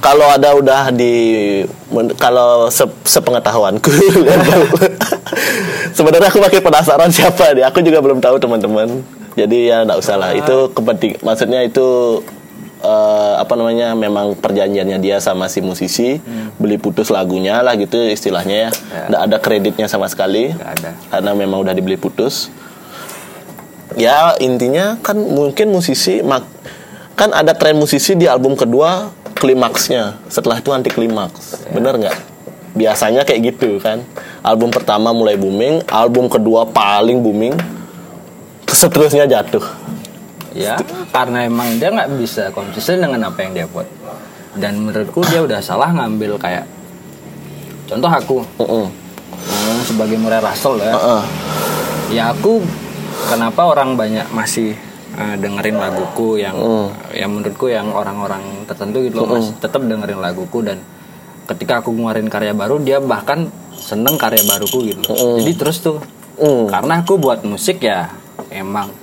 [0.01, 1.12] Kalau ada udah di
[2.16, 3.93] kalau se, sepengetahuanku.
[5.97, 7.68] Sebenarnya aku makin penasaran siapa dia.
[7.68, 9.05] Aku juga belum tahu teman-teman.
[9.36, 10.32] Jadi ya enggak usah lah.
[10.32, 11.20] Itu kepenting.
[11.20, 12.22] Maksudnya itu
[12.83, 16.22] eh, apa namanya memang perjanjiannya dia sama si musisi
[16.59, 18.70] beli putus lagunya lah gitu istilahnya ya.
[18.70, 19.05] Ya.
[19.11, 20.55] Nggak ada kreditnya sama sekali.
[20.55, 20.91] Nggak ada.
[21.11, 22.51] Karena memang udah dibeli putus
[23.99, 26.45] ya intinya kan mungkin musisi mak
[27.18, 32.16] kan ada tren musisi di album kedua klimaksnya setelah itu anti klimaks bener nggak
[32.79, 34.05] biasanya kayak gitu kan
[34.45, 37.59] album pertama mulai booming album kedua paling booming
[38.68, 39.64] terus seterusnya jatuh
[40.59, 40.75] ya
[41.09, 43.87] karena emang dia nggak bisa konsisten dengan apa yang dia buat
[44.59, 46.67] dan menurutku dia udah salah ngambil kayak
[47.87, 48.87] contoh aku Heeh.
[49.39, 51.23] hmm, sebagai Murray Russell ya Heeh.
[52.11, 52.61] ya aku
[53.31, 54.75] kenapa orang banyak masih
[55.15, 56.57] eh, dengerin laguku yang
[57.15, 60.83] yang menurutku yang orang-orang tertentu gitu loh masih tetap dengerin laguku dan
[61.49, 65.39] ketika aku ngeluarin karya baru dia bahkan seneng karya baruku gitu loh.
[65.39, 65.99] jadi terus tuh
[66.39, 66.71] Mm.
[66.71, 68.15] karena aku buat musik ya
[68.55, 68.95] emang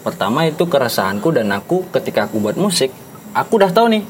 [0.00, 2.88] pertama itu keresahanku dan aku ketika aku buat musik
[3.32, 4.04] aku udah tahu nih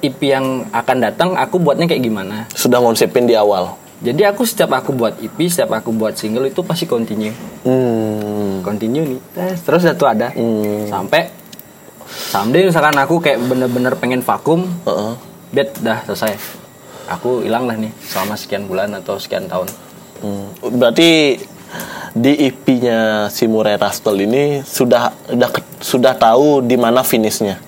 [0.00, 4.72] IP yang akan datang aku buatnya kayak gimana sudah ngonsepin di awal jadi aku setiap
[4.74, 7.32] aku buat EP setiap aku buat single itu pasti continue
[7.64, 8.60] hmm.
[8.60, 9.20] continue nih
[9.60, 10.88] terus satu ada Hmm.
[10.88, 11.28] sampai
[12.04, 15.12] someday misalkan aku kayak bener-bener pengen vakum Heeh.
[15.52, 16.36] bed dah selesai
[17.06, 19.68] aku hilang lah nih selama sekian bulan atau sekian tahun
[20.14, 20.48] Hmm.
[20.80, 21.36] berarti
[22.14, 25.50] di IP-nya si Murray Russell ini sudah sudah
[25.82, 27.58] sudah tahu di mana finishnya.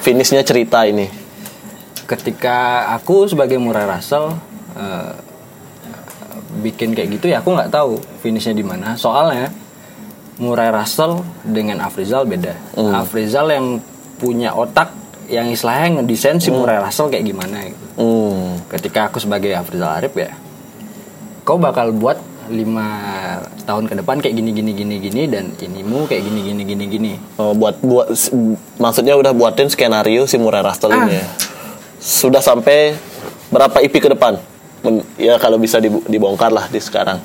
[0.00, 1.08] Finishnya cerita ini.
[2.04, 4.32] Ketika aku sebagai Murray Russell
[4.76, 5.12] eh,
[6.64, 8.96] bikin kayak gitu ya aku nggak tahu finishnya di mana.
[8.96, 9.52] Soalnya
[10.40, 12.56] Murray Russell dengan Afrizal beda.
[12.76, 13.80] Afrizal yang
[14.16, 14.92] punya otak
[15.28, 17.64] yang istilahnya ngedesain si Murray Russell kayak gimana.
[17.68, 18.68] Gitu hmm.
[18.70, 20.32] ketika aku sebagai Afrizal Arif ya
[21.44, 22.88] kau bakal buat lima
[23.64, 27.12] tahun ke depan kayak gini gini gini gini dan inimu kayak gini gini gini gini
[27.36, 28.12] Oh, buat buat
[28.76, 31.24] maksudnya udah buatin skenario si Murray Russell ini ya.
[32.00, 32.96] Sudah sampai
[33.48, 34.36] berapa IP ke depan?
[34.84, 37.20] Men- ya kalau bisa dibongkar lah di sekarang.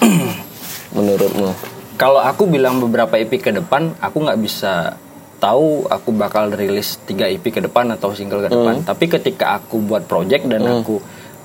[0.96, 1.52] menurutmu
[1.94, 4.98] Kalau aku bilang beberapa EP ke depan, aku nggak bisa
[5.38, 8.82] tahu aku bakal rilis 3 EP ke depan atau single ke depan.
[8.82, 10.98] Tapi ketika aku buat project dan aku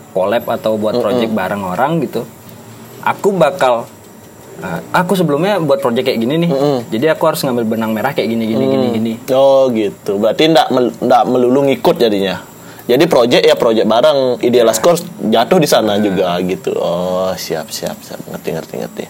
[0.09, 2.25] collab atau buat project bareng orang gitu,
[3.01, 3.85] aku bakal
[4.59, 6.51] uh, aku sebelumnya buat project kayak gini nih.
[6.89, 9.13] Jadi aku harus ngambil benang merah kayak gini gini gini gini.
[9.31, 10.17] Oh gitu.
[10.17, 12.41] Berarti ndak mel- ndak melulu ngikut jadinya.
[12.89, 16.73] Jadi project ya project bareng Ideal Scores jatuh di sana juga gitu.
[16.73, 18.17] Oh, siap siap siap.
[18.25, 19.03] Ngerti ngerti ngerti.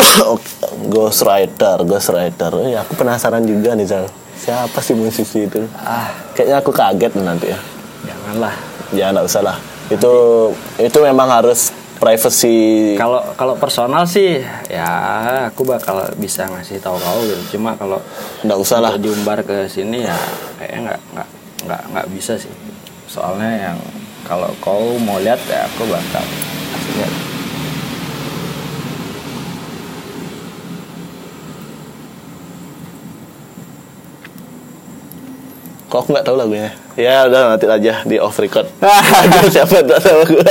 [0.92, 2.52] Ghostwriter, Ghostwriter.
[2.68, 4.06] Ya, aku penasaran juga nih, Zal.
[4.36, 5.60] Siapa sih musisi itu?
[5.76, 7.58] Ah, Kayaknya aku kaget nanti ya.
[8.04, 8.54] janganlah.
[8.90, 9.56] Ya, nggak usah lah.
[9.90, 10.14] Itu
[10.78, 12.94] itu memang harus privacy.
[12.96, 14.40] Kalau kalau personal sih
[14.72, 14.88] ya
[15.52, 17.58] aku bakal bisa ngasih tahu kau gitu.
[17.58, 18.00] Cuma kalau
[18.40, 18.96] Nggak usah lah.
[18.96, 20.16] diumbar ke sini ya
[20.56, 21.28] kayaknya nggak nggak
[21.68, 22.50] nggak nggak bisa sih.
[23.10, 23.78] Soalnya yang
[24.24, 26.24] kalau kau mau lihat ya aku bakal
[26.72, 27.29] kasih lihat.
[35.90, 36.70] Kok aku nggak tahu lagunya?
[36.94, 38.70] Ya udah nanti aja di off record.
[39.54, 40.46] Siapa tahu sama gue.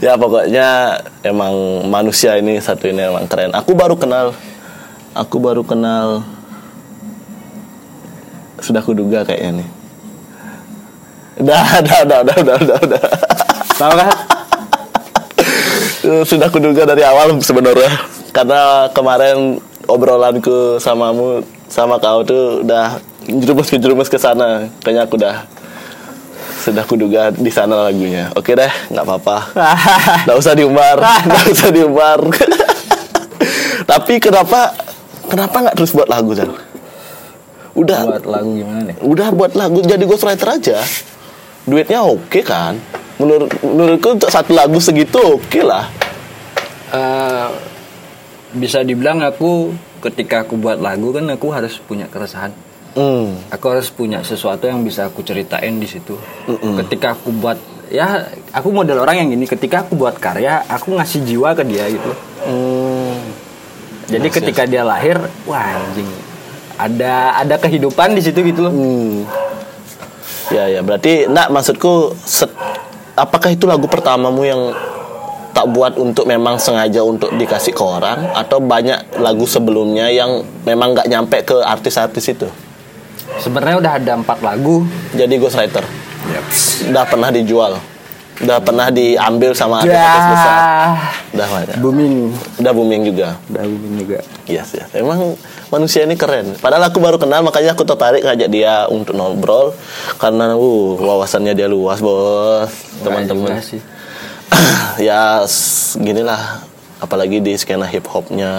[0.00, 3.52] ya pokoknya emang manusia ini satu ini emang keren.
[3.52, 4.32] Aku baru kenal,
[5.12, 6.24] aku baru kenal.
[8.64, 9.68] Sudah kuduga kayaknya nih.
[11.44, 13.02] Udah, udah, udah, udah, udah, udah, udah.
[13.76, 14.10] Tahu kan?
[16.24, 18.00] Sudah kuduga dari awal sebenarnya.
[18.32, 22.96] Karena kemarin obrolanku samamu sama kau tuh udah
[23.28, 24.66] jerumus ke jerumus ke sana.
[24.80, 25.36] Kayaknya aku udah
[26.58, 28.32] sudah kuduga di sana lagunya.
[28.34, 29.36] Oke deh, nggak apa-apa.
[30.26, 30.96] Nggak usah diumbar,
[31.28, 32.18] nggak usah diumbar.
[33.90, 34.74] Tapi kenapa
[35.26, 36.52] kenapa nggak terus buat lagu Zal?
[37.72, 38.96] Udah, Buat lagu gimana nih?
[39.00, 40.78] udah buat lagu jadi ghostwriter aja.
[41.62, 42.74] Duitnya oke kan?
[43.16, 45.86] Menurut menurutku untuk satu lagu segitu oke lah.
[46.90, 47.48] Eh,
[48.50, 49.70] bisa dibilang aku
[50.02, 52.50] ketika aku buat lagu kan aku harus punya keresahan.
[52.98, 53.38] Hmm.
[53.54, 56.18] Aku harus punya sesuatu yang bisa aku ceritain di situ.
[56.82, 57.54] Ketika aku buat
[57.94, 59.46] ya aku model orang yang gini.
[59.46, 62.10] Ketika aku buat karya, aku ngasih jiwa ke dia gitu.
[62.42, 63.14] Hmm.
[64.10, 65.14] Jadi ketika dia lahir,
[65.46, 66.10] wah anjing.
[66.74, 68.74] Ada ada kehidupan di situ gitu loh.
[68.74, 69.22] Hmm.
[70.50, 72.56] Ya ya berarti nak maksudku set-
[73.14, 74.74] apakah itu lagu pertamamu yang
[75.54, 80.94] tak buat untuk memang sengaja untuk dikasih ke orang atau banyak lagu sebelumnya yang memang
[80.94, 82.48] nggak nyampe ke artis-artis itu
[83.36, 84.82] Sebenarnya udah ada empat lagu.
[85.12, 85.84] jadi ghostwriter
[86.84, 87.76] udah pernah dijual
[88.38, 90.58] udah pernah diambil sama artis-artis besar
[91.28, 92.14] udah banyak booming.
[92.56, 94.18] udah booming juga Udah booming juga.
[94.46, 94.88] Yes, yes.
[94.92, 95.36] Emang
[95.68, 96.56] manusia ini keren.
[96.56, 99.76] Padahal aku baru kenal, makanya aku tertarik ngajak dia untuk ngobrol
[100.16, 102.70] karena uh wawasannya dia luas, bos.
[103.02, 103.60] Teman-teman.
[104.98, 106.64] Ya s- gini lah.
[106.98, 108.50] Apalagi di skena hip hopnya,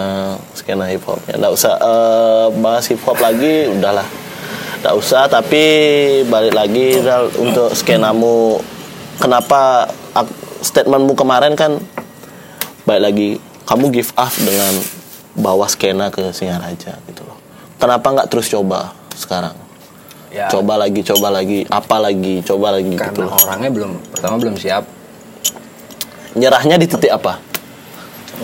[0.53, 1.35] skena hip hopnya.
[1.35, 4.05] Nggak usah eh, bahas hip hop lagi, udahlah.
[4.79, 5.27] Nggak usah.
[5.27, 5.63] Tapi
[6.25, 8.59] balik lagi Zal, untuk skenamu.
[9.19, 9.91] Kenapa
[10.59, 11.75] statementmu kemarin kan
[12.83, 13.29] balik lagi
[13.67, 14.73] kamu give up dengan
[15.35, 17.35] bawa skena ke Singaraja gitu loh.
[17.77, 19.55] Kenapa nggak terus coba sekarang?
[20.29, 23.33] Ya, Coba lagi, coba lagi, apa lagi, coba lagi gitu karena loh.
[23.33, 24.85] orangnya belum pertama belum siap.
[26.37, 27.41] Nyerahnya di titik apa?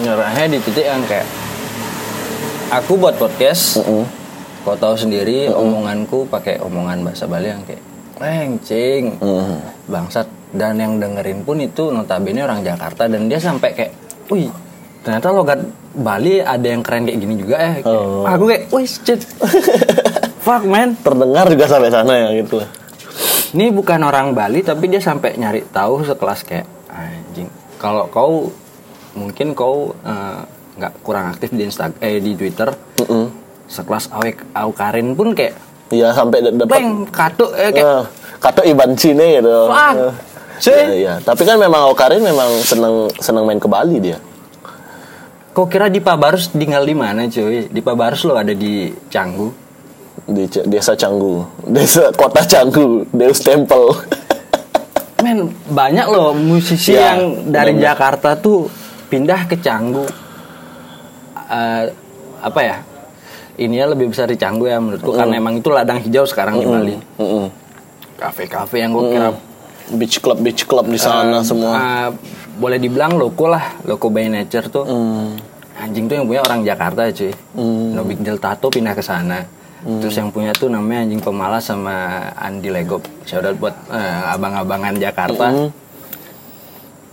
[0.02, 1.30] Nyerahnya di titik yang kayak
[2.74, 3.78] aku buat podcast.
[3.86, 4.25] Mm-mm.
[4.66, 7.82] Kau tahu sendiri omonganku pakai omongan bahasa Bali yang kayak
[8.66, 9.62] cing Mm.
[9.86, 13.94] bangsat dan yang dengerin pun itu notabene orang Jakarta dan dia sampai kayak
[14.28, 14.50] wih
[15.04, 15.60] ternyata logat
[15.94, 18.24] Bali ada yang keren kayak gini juga ya Kayak, Oh.
[18.26, 19.22] aku kayak wih shit
[20.48, 22.64] fuck man Terdengar juga sampai sana ya gitu
[23.54, 28.50] ini bukan orang Bali tapi dia sampai nyari tahu sekelas kayak anjing kalau kau
[29.14, 30.40] mungkin kau eh,
[30.76, 32.68] nggak kurang aktif di Instagram eh di Twitter.
[33.66, 35.58] Sekelas Awek Aukarin pun kayak
[35.88, 38.04] Iya sampai dapat Bang, katuk eh, kayak Eh,
[38.38, 39.70] kata Iban Cine gitu.
[39.70, 40.12] Eh,
[40.56, 40.72] Cuy.
[40.72, 41.14] Iya, iya.
[41.20, 44.18] Tapi kan memang Okarin memang seneng seneng main ke Bali dia.
[45.52, 47.68] Kau kira Dipa Barus tinggal di mana cuy?
[47.68, 49.52] Dipa Barus lo ada di Canggu.
[50.26, 53.94] Di C- desa Canggu, desa kota Canggu, Deus Temple.
[55.24, 57.86] Men banyak loh musisi Ya, yang dari benar-benar.
[57.94, 58.68] Jakarta tuh
[59.06, 60.04] pindah ke Canggu.
[61.46, 61.84] Eh,
[62.42, 62.78] apa ya?
[63.56, 66.96] Ininya lebih besar di Canggu ya menurutku karena emang itu ladang hijau sekarang di Bali.
[68.16, 69.30] Kafe-kafe yang gue kira
[69.86, 71.72] Beach club, beach club di sana semua.
[71.78, 72.10] eh,
[72.58, 74.82] boleh dibilang loko lah, loko by nature tuh.
[74.82, 75.38] Hmm.
[75.78, 77.30] Anjing tuh yang punya orang Jakarta cuy.
[77.94, 79.46] No Big Deal Tato pindah ke sana.
[79.86, 83.06] Terus yang punya tuh namanya anjing pemalas sama Andi Legop.
[83.30, 85.54] Shout out buat eh, abang-abangan Jakarta.
[85.54, 85.70] Hmm.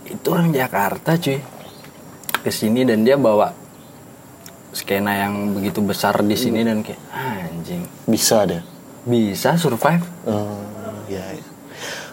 [0.09, 1.37] Itu orang Jakarta cuy.
[2.43, 3.55] ke sini dan dia bawa
[4.73, 8.61] skena yang begitu besar di sini dan kayak anjing bisa deh
[9.05, 10.59] bisa survive Oh,
[11.05, 11.45] ya, ya.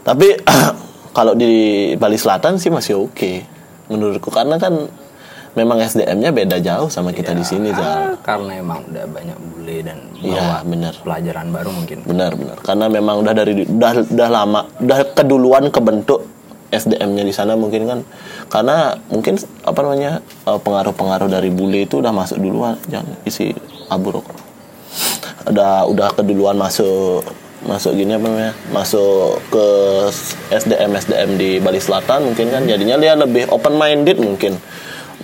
[0.04, 0.36] Tapi
[1.16, 1.52] kalau di
[1.96, 3.32] Bali Selatan sih masih oke
[3.88, 4.90] menurutku karena kan
[5.54, 7.82] memang SDM-nya beda jauh sama kita di sini, Zal.
[7.82, 10.94] Ah, karena emang udah banyak bule dan bawa benar.
[11.02, 12.56] pelajaran baru mungkin Benar, benar.
[12.62, 16.22] Karena memang udah dari udah udah lama, udah keduluan kebentuk
[16.70, 18.00] SDM-nya di sana mungkin kan.
[18.46, 22.78] Karena mungkin apa namanya eh, pengaruh-pengaruh dari bule itu udah masuk duluan.
[22.86, 23.52] Jangan isi
[23.90, 24.50] abu rokok
[25.48, 27.24] udah udah keduluan masuk
[27.64, 29.66] masuk gini apa namanya masuk ke
[30.52, 32.62] SDM SDM di Bali Selatan mungkin kan.
[32.64, 34.56] Jadinya dia lebih open minded mungkin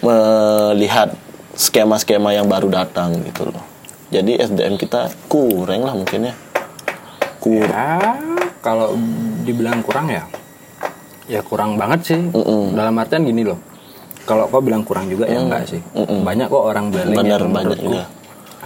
[0.05, 1.17] melihat
[1.57, 3.65] skema-skema yang baru datang gitu loh.
[4.13, 6.35] Jadi SDM kita kurang lah mungkin ya.
[7.41, 8.37] Kurang ya
[8.67, 8.99] kalau
[9.47, 10.27] dibilang kurang ya
[11.27, 12.21] ya kurang banget sih.
[12.73, 13.59] Dalam artian gini loh.
[14.27, 15.81] Kalau kau bilang kurang juga ya enggak sih.
[15.95, 17.91] Banyak kok orang Bali yang banyak menurutku.
[17.93, 18.05] juga.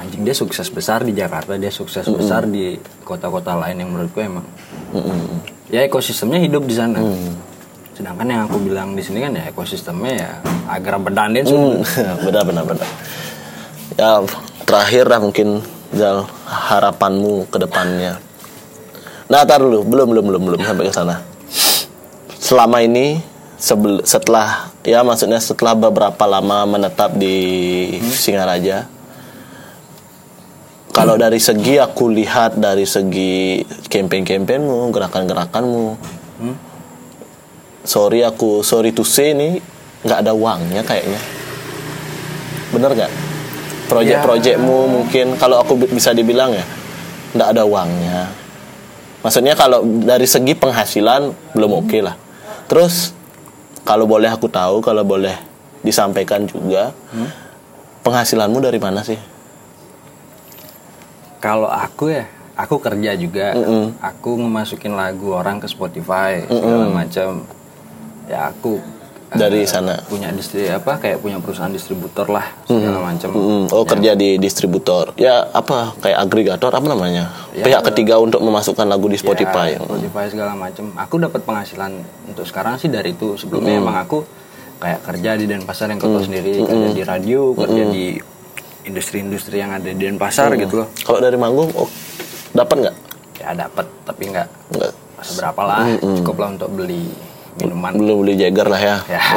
[0.00, 2.72] anjing dia sukses besar di Jakarta dia sukses besar di
[3.04, 4.48] kota-kota lain yang menurutku emang
[5.68, 6.96] ya ekosistemnya hidup di sana.
[7.92, 10.30] Sedangkan yang aku bilang di sini kan ya ekosistemnya ya
[10.72, 11.84] agak berdandan Hmm,
[12.24, 12.88] benar benar benar.
[14.00, 14.24] Ya
[14.64, 15.60] terakhir lah mungkin
[15.92, 18.16] Zal harapanmu ke depannya.
[19.28, 21.18] Nah, tar dulu, belum belum belum belum sampai ke sana.
[22.40, 23.20] Selama ini
[23.60, 27.36] sebel- setelah ya maksudnya setelah beberapa lama menetap di
[28.00, 28.88] Singaraja
[30.90, 35.94] kalau dari segi aku lihat dari segi campaign-campaignmu, gerakan-gerakanmu,
[37.86, 39.62] sorry aku sorry to say ini
[40.02, 41.20] nggak ada uangnya kayaknya.
[42.74, 43.12] Bener nggak?
[43.86, 46.66] Project-projectmu mungkin kalau aku bi- bisa dibilang ya
[47.38, 48.18] nggak ada uangnya.
[49.22, 52.16] Maksudnya kalau dari segi penghasilan belum oke lah
[52.70, 53.10] terus
[53.82, 55.34] kalau boleh aku tahu kalau boleh
[55.82, 56.94] disampaikan juga
[58.06, 59.18] penghasilanmu dari mana sih?
[61.40, 63.56] Kalau aku ya aku kerja juga.
[64.04, 67.48] Aku ngemasukin lagu orang ke Spotify segala macam.
[68.28, 68.78] Ya aku
[69.30, 69.94] dari eh, sana.
[70.10, 73.30] punya distri apa kayak punya perusahaan distributor lah segala macam.
[73.30, 75.14] Mm, oh kerja di distributor.
[75.14, 77.30] Ya apa kayak agregator apa namanya?
[77.54, 79.78] Pihak ketiga untuk memasukkan lagu di Spotify.
[79.78, 80.90] Ya, Spotify segala macam.
[80.98, 81.92] Aku dapat penghasilan
[82.26, 83.38] untuk sekarang sih dari itu.
[83.38, 84.26] Sebelumnya emang aku
[84.82, 88.18] kayak kerja di Denpasar yang kau tahu sendiri, kerja di radio, kerja di
[88.90, 90.82] industri-industri yang ada di Denpasar gitu.
[90.82, 90.88] Loh.
[91.06, 91.86] kalau dari manggung oh,
[92.50, 92.96] dapat nggak?
[93.38, 94.92] Ya dapat, tapi nggak nggak.
[95.22, 95.86] seberapa lah.
[96.00, 97.90] Cukup lah untuk beli minuman.
[97.92, 99.22] belum beli Jagger lah ya Ya.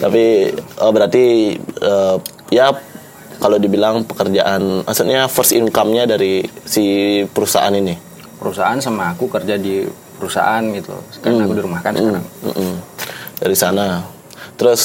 [0.00, 0.48] tapi
[0.78, 1.24] oh, berarti
[1.60, 2.16] eh,
[2.48, 2.72] ya
[3.36, 6.84] kalau dibilang pekerjaan maksudnya first income-nya dari si
[7.26, 7.96] perusahaan ini
[8.40, 9.84] Perusahaan sama aku kerja di
[10.16, 10.96] perusahaan gitu.
[10.96, 11.04] loh.
[11.20, 12.24] Karena aku dirumahkan sekarang.
[12.40, 12.72] Mm-mm.
[13.36, 14.04] dari sana
[14.56, 14.82] terus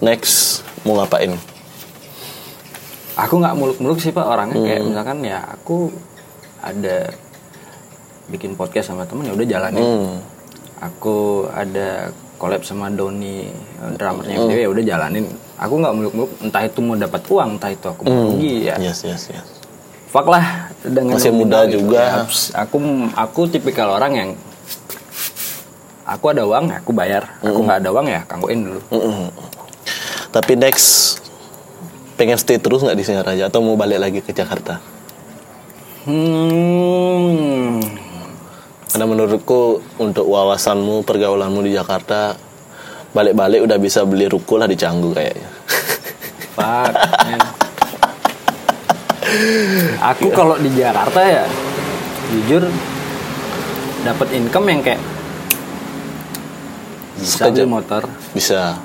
[0.00, 1.36] next mau ngapain
[3.14, 5.88] aku nggak muluk-muluk sih pak orangnya kayak misalkan ya aku
[6.60, 7.12] ada
[8.28, 9.84] bikin podcast sama temen ya udah jalanin.
[9.84, 10.16] Hmm.
[10.78, 15.26] aku ada collab sama Doni eh, drummernya FDW ya udah jalanin.
[15.58, 18.78] Aku nggak muluk-muluk entah itu mau dapat uang entah itu aku mau rugi ya.
[18.78, 19.46] Yes yes yes.
[20.08, 22.24] Fuck lah dengan Masih muda juga.
[22.24, 22.78] Ya, aku
[23.18, 24.30] aku tipikal orang yang
[26.06, 27.26] aku ada uang aku bayar.
[27.42, 28.80] Aku nggak ada uang ya kangguin dulu.
[28.94, 29.28] Mm-mm.
[30.28, 31.18] tapi next
[32.20, 34.78] pengen stay terus nggak di Singaraja atau mau balik lagi ke Jakarta?
[36.06, 38.07] Hmm
[38.92, 42.36] karena menurutku untuk wawasanmu pergaulanmu di Jakarta
[43.12, 45.50] balik-balik udah bisa beli ruko lah di Canggu kayaknya
[46.58, 47.40] Fuck, man.
[50.10, 51.44] Aku kalau di Jakarta ya
[52.34, 52.66] jujur
[54.02, 55.02] dapat income yang kayak
[57.18, 58.02] bisa beli motor.
[58.34, 58.82] bisa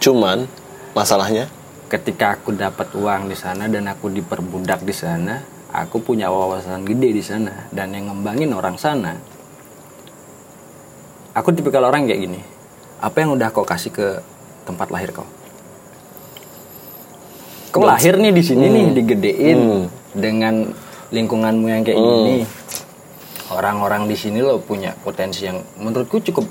[0.00, 0.48] cuman
[0.96, 1.52] masalahnya
[1.92, 5.44] Ketika aku dapat uang di sana dan aku diperbudak di sana,
[5.76, 9.12] aku punya wawasan gede di sana dan yang ngembangin orang sana.
[11.32, 12.40] Aku tipikal orang kayak gini.
[13.00, 14.20] Apa yang udah kau kasih ke
[14.68, 15.24] tempat lahir kau?
[17.72, 20.76] Kau lahir nih di sini nih digedein dengan
[21.08, 22.36] lingkunganmu yang kayak gini.
[23.48, 26.44] Orang-orang di sini lo punya potensi yang menurutku cukup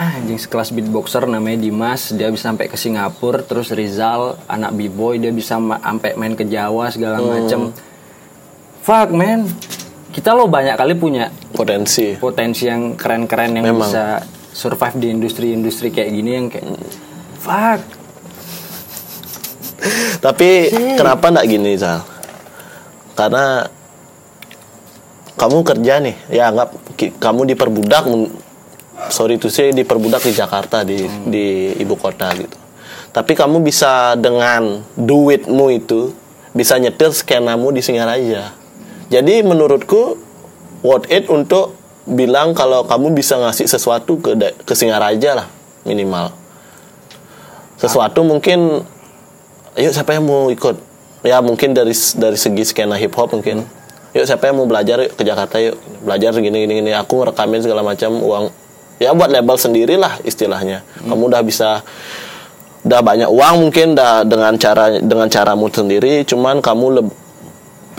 [0.00, 5.20] ah, anjing sekelas beatboxer namanya Dimas, dia bisa sampai ke Singapura, terus Rizal anak b-boy
[5.20, 7.72] dia bisa sampai main ke Jawa segala macem.
[8.84, 9.48] Fuck man.
[10.08, 12.16] Kita lo banyak kali punya potensi.
[12.16, 13.88] potensi yang keren-keren yang Memang.
[13.88, 16.66] bisa survive di industri-industri kayak gini yang kayak
[17.38, 17.80] fuck.
[20.18, 20.48] Tapi
[20.98, 22.02] kenapa nggak gini Zal?
[23.14, 23.62] Karena
[25.38, 26.74] kamu kerja nih, ya anggap
[27.22, 28.10] kamu diperbudak
[29.14, 32.58] sorry to say diperbudak di Jakarta di di ibu kota gitu.
[33.14, 36.10] Tapi kamu bisa dengan duitmu itu
[36.50, 38.50] bisa nyetir skenamu di Singaraja
[39.08, 40.20] jadi menurutku
[40.84, 41.74] worth it untuk
[42.08, 44.32] bilang kalau kamu bisa ngasih sesuatu ke
[44.64, 45.48] ke Singaraja lah
[45.84, 46.32] minimal.
[47.78, 48.82] Sesuatu mungkin
[49.78, 50.76] yuk siapa yang mau ikut?
[51.22, 53.64] Ya mungkin dari dari segi skena hip hop mungkin.
[54.16, 55.76] Yuk siapa yang mau belajar yuk ke Jakarta yuk?
[56.02, 56.90] Belajar gini gini gini.
[56.96, 58.50] Aku ngerekamin segala macam uang.
[58.98, 60.82] Ya buat label sendiri lah istilahnya.
[61.06, 61.86] Kamu udah bisa
[62.82, 66.26] udah banyak uang mungkin dah dengan cara dengan caramu sendiri.
[66.26, 67.16] Cuman kamu leb-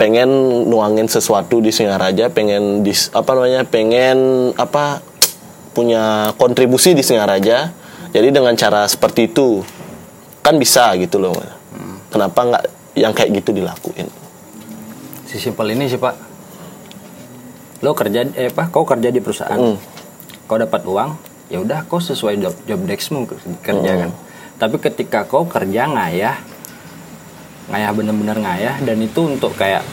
[0.00, 0.28] pengen
[0.64, 5.04] nuangin sesuatu di Singaraja pengen dis apa namanya pengen apa
[5.76, 7.68] punya kontribusi di Singaraja
[8.16, 9.60] jadi dengan cara seperti itu
[10.40, 11.36] kan bisa gitu loh
[12.08, 12.64] kenapa nggak
[12.96, 14.08] yang kayak gitu dilakuin
[15.30, 16.18] Sesimpel ini sih pak.
[17.86, 18.66] Lo kerja eh apa?
[18.74, 19.54] Kau kerja di perusahaan.
[19.54, 19.78] Hmm.
[20.50, 21.14] Kau dapat uang,
[21.54, 23.30] ya udah kau sesuai job job deskmu
[23.62, 24.00] kerja Hmm.
[24.02, 24.10] kan.
[24.58, 26.42] Tapi ketika kau kerja ngayah,
[27.70, 29.86] ngayah bener-bener ngayah dan itu untuk kayak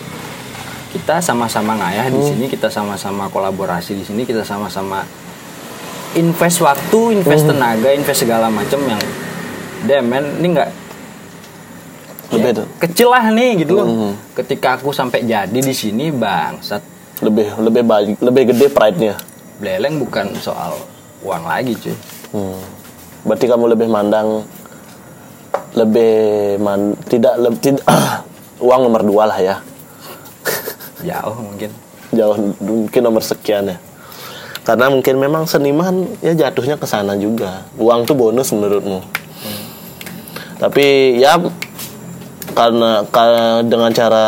[0.87, 2.29] kita sama-sama ngayah di Hmm.
[2.33, 5.05] sini, kita sama-sama kolaborasi di sini, kita sama-sama
[6.15, 7.53] invest waktu, invest Hmm.
[7.53, 9.01] tenaga, invest segala macam yang
[9.85, 10.69] damn man ini nggak
[12.27, 13.85] lebih ya, kecil lah nih gitu loh.
[13.87, 14.13] Hmm.
[14.35, 16.81] Ketika aku sampai jadi di sini bangsat
[17.21, 19.13] lebih lebih baik lebih gede pride-nya
[19.57, 20.77] beleleng bukan soal
[21.21, 21.95] uang lagi cuy.
[22.33, 22.59] Hmm.
[23.27, 24.43] Berarti kamu lebih mandang
[25.75, 26.15] lebih
[26.61, 27.85] man, tidak lebih tidak
[28.65, 29.55] uang nomor dua lah ya.
[31.05, 31.69] Jauh mungkin.
[32.11, 33.77] Jauh mungkin nomor sekian ya.
[34.67, 37.63] Karena mungkin memang seniman ya jatuhnya ke sana juga.
[37.79, 38.99] Uang tuh bonus menurutmu.
[40.57, 41.37] Tapi ya
[42.57, 44.25] karena karena dengan cara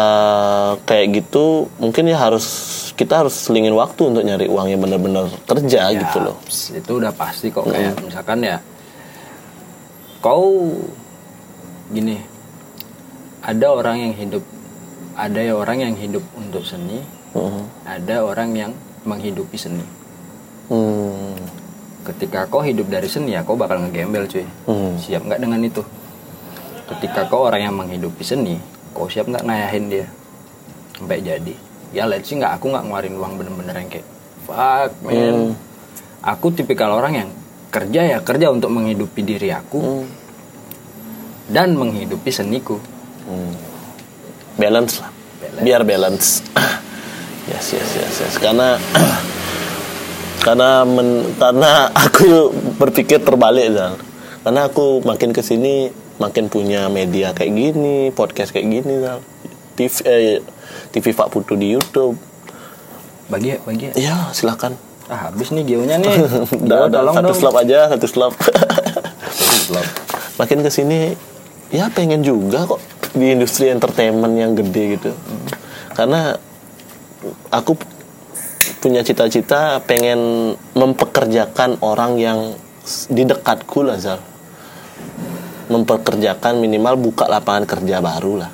[0.86, 2.46] kayak gitu mungkin ya harus
[2.94, 6.36] kita harus selingin waktu untuk nyari uang yang benar-benar kerja Ya, gitu loh.
[6.52, 8.62] Itu udah pasti kok kayak misalkan ya
[10.20, 10.76] kau
[11.90, 12.22] gini
[13.40, 14.44] ada orang yang hidup
[15.20, 17.04] ada ya orang yang hidup untuk seni,
[17.36, 17.64] Mhm.
[17.84, 18.72] ada orang yang
[19.04, 19.84] menghidupi seni.
[20.72, 21.36] Hmm.
[22.08, 24.48] Ketika kau hidup dari seni ya kau bakal ngegembel cuy.
[24.64, 24.96] Hmm.
[24.96, 25.84] Siap nggak dengan itu?
[26.88, 28.64] Ketika kau orang yang menghidupi seni,
[28.96, 30.08] kau siap nggak ngayahin dia
[30.96, 31.54] sampai jadi?
[31.92, 34.08] Ya let's sih nggak aku nggak ngeluarin uang bener-bener yang kayak
[34.48, 35.14] fuck man.
[35.14, 35.52] Hmm.
[36.24, 37.30] Aku tipikal orang yang
[37.76, 40.06] kerja ya kerja untuk menghidupi diri aku Hmm.
[41.50, 42.78] Dan menghidupi seniku.
[43.26, 43.54] Hmm.
[44.56, 45.62] balance lah Balance.
[45.62, 46.28] biar balance
[47.50, 48.76] yes yes yes yes karena
[50.46, 53.96] karena men, karena aku berpikir terbalik Zal.
[54.42, 55.88] karena aku makin ke sini
[56.18, 59.20] makin punya media kayak gini podcast kayak gini Zal.
[59.76, 60.40] TV eh,
[60.90, 62.20] TV Pak Putu di YouTube
[63.28, 63.94] Bagi ya, bagi ya.
[63.96, 64.76] ya silakan
[65.06, 66.22] Ah, habis nih geonya nih.
[66.66, 67.34] Udah, satu dong.
[67.34, 68.34] slop aja satu slop
[69.34, 69.86] Satu slop.
[70.36, 71.18] makin ke sini
[71.70, 72.82] ya pengen juga kok
[73.14, 75.12] di industri entertainment yang gede gitu.
[75.94, 76.38] Karena
[77.50, 77.76] aku
[78.80, 82.40] punya cita-cita pengen mempekerjakan orang yang
[83.12, 84.22] di dekatku lah Zal.
[85.70, 88.52] Mempekerjakan minimal buka lapangan kerja baru lah.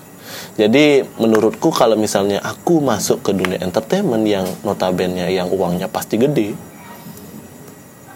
[0.55, 6.55] Jadi menurutku kalau misalnya aku masuk ke dunia entertainment yang notabene yang uangnya pasti gede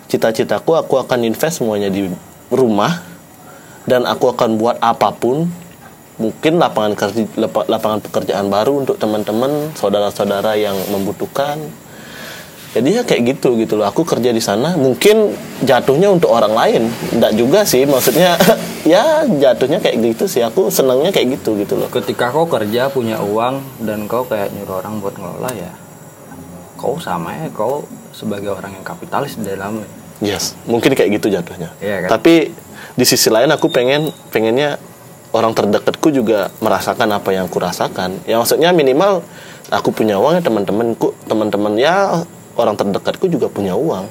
[0.09, 2.09] cita-citaku aku akan invest semuanya di
[2.49, 3.05] rumah
[3.89, 5.49] dan aku akan buat apa pun
[6.21, 11.57] mungkin lapangan kerja lapa- lapangan pekerjaan baru untuk teman-teman saudara-saudara yang membutuhkan.
[12.69, 13.89] Jadi ya kayak gitu gitu loh.
[13.89, 15.33] Aku kerja di sana mungkin
[15.65, 16.81] jatuhnya untuk orang lain.
[17.09, 18.37] Enggak juga sih maksudnya
[18.93, 20.45] ya jatuhnya kayak gitu sih.
[20.45, 21.89] Aku senangnya kayak gitu gitu loh.
[21.89, 25.73] Ketika kau kerja punya uang dan kau kayak nyuruh orang buat ngelola ya,
[26.77, 29.89] kau sama ya kau sebagai orang yang kapitalis di dalamnya.
[30.19, 31.71] yes mungkin kayak gitu jatuhnya.
[31.79, 32.09] Iya kan?
[32.19, 32.51] tapi
[32.95, 34.79] di sisi lain aku pengen pengennya
[35.33, 38.21] orang terdekatku juga merasakan apa yang aku rasakan.
[38.25, 39.21] Ya maksudnya minimal
[39.69, 42.25] aku punya uang ya teman-temanku teman-teman ya
[42.57, 44.09] orang terdekatku juga punya uang.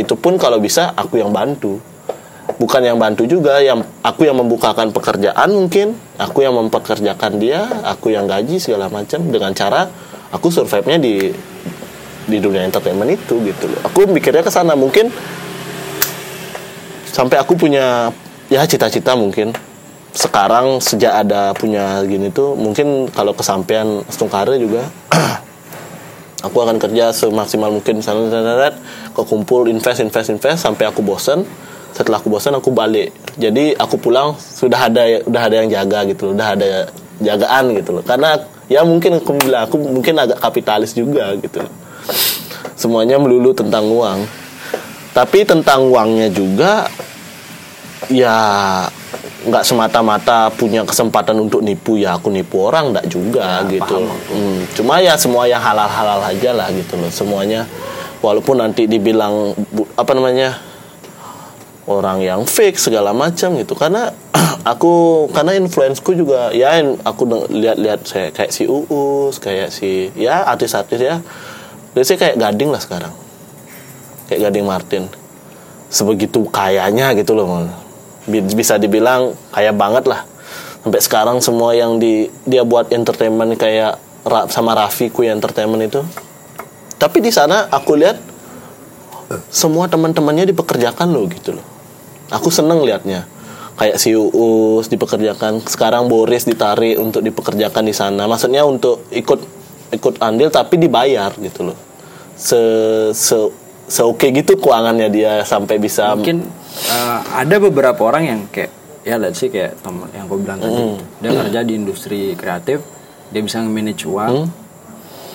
[0.00, 1.78] Itu pun kalau bisa aku yang bantu.
[2.58, 8.12] Bukan yang bantu juga yang aku yang membukakan pekerjaan mungkin aku yang mempekerjakan dia aku
[8.12, 9.88] yang gaji segala macam dengan cara
[10.28, 11.32] aku survive-nya di
[12.26, 13.80] di dunia entertainment itu gitu loh.
[13.86, 15.08] Aku mikirnya ke sana mungkin
[17.10, 18.14] sampai aku punya
[18.50, 19.54] ya cita-cita mungkin.
[20.10, 24.90] Sekarang sejak ada punya gini tuh mungkin kalau kesampaian Stungkare juga
[26.46, 28.02] aku akan kerja semaksimal mungkin.
[28.02, 28.74] Misalnya
[29.14, 31.46] kau kumpul invest invest invest sampai aku bosen.
[31.94, 33.14] Setelah aku bosen aku balik.
[33.38, 36.32] Jadi aku pulang sudah ada udah ada yang jaga gitu loh.
[36.34, 36.66] Udah ada
[37.22, 38.02] jagaan gitu loh.
[38.02, 38.34] Karena
[38.66, 41.72] ya mungkin aku bilang aku mungkin agak kapitalis juga gitu loh.
[42.74, 44.26] Semuanya melulu tentang uang
[45.10, 46.86] tapi tentang uangnya juga
[48.10, 48.38] ya
[49.40, 51.98] nggak semata-mata punya kesempatan untuk nipu.
[51.98, 54.06] Ya aku nipu orang nggak juga Ya, gitu.
[54.06, 57.10] Hmm, cuma ya semua yang halal-halal aja lah gitu loh.
[57.10, 57.66] Semuanya
[58.22, 59.56] walaupun nanti dibilang
[59.96, 60.60] apa namanya
[61.90, 63.74] orang yang fake segala macam gitu.
[63.74, 64.14] Karena
[64.72, 71.00] aku karena influenceku juga ya aku lihat-lihat saya kayak si Uus kayak si ya artis-artis
[71.02, 71.18] ya.
[71.90, 73.29] Biasanya kayak Gading lah sekarang
[74.30, 75.04] kayak Gading Martin.
[75.90, 77.66] Sebegitu kayanya gitu loh
[78.30, 80.22] bisa dibilang kaya banget lah.
[80.80, 83.98] Sampai sekarang semua yang di dia buat entertainment kayak
[84.48, 86.00] sama Raffi Kui entertainment itu.
[86.96, 88.16] Tapi di sana aku lihat
[89.50, 91.66] semua teman-temannya dipekerjakan loh gitu loh.
[92.30, 93.26] Aku seneng liatnya.
[93.80, 98.28] Kayak si Uus dipekerjakan sekarang Boris ditarik untuk dipekerjakan di sana.
[98.28, 99.40] Maksudnya untuk ikut
[99.90, 101.78] ikut andil tapi dibayar gitu loh.
[102.36, 102.60] Se
[103.16, 103.36] se
[103.90, 106.46] se oke gitu keuangannya dia sampai bisa mungkin
[106.86, 108.70] uh, ada beberapa orang yang kayak
[109.02, 110.82] ya lihat sih kayak temen yang gue bilang tadi.
[111.18, 112.78] Dia kerja di industri kreatif
[113.34, 114.46] dia bisa manage uang.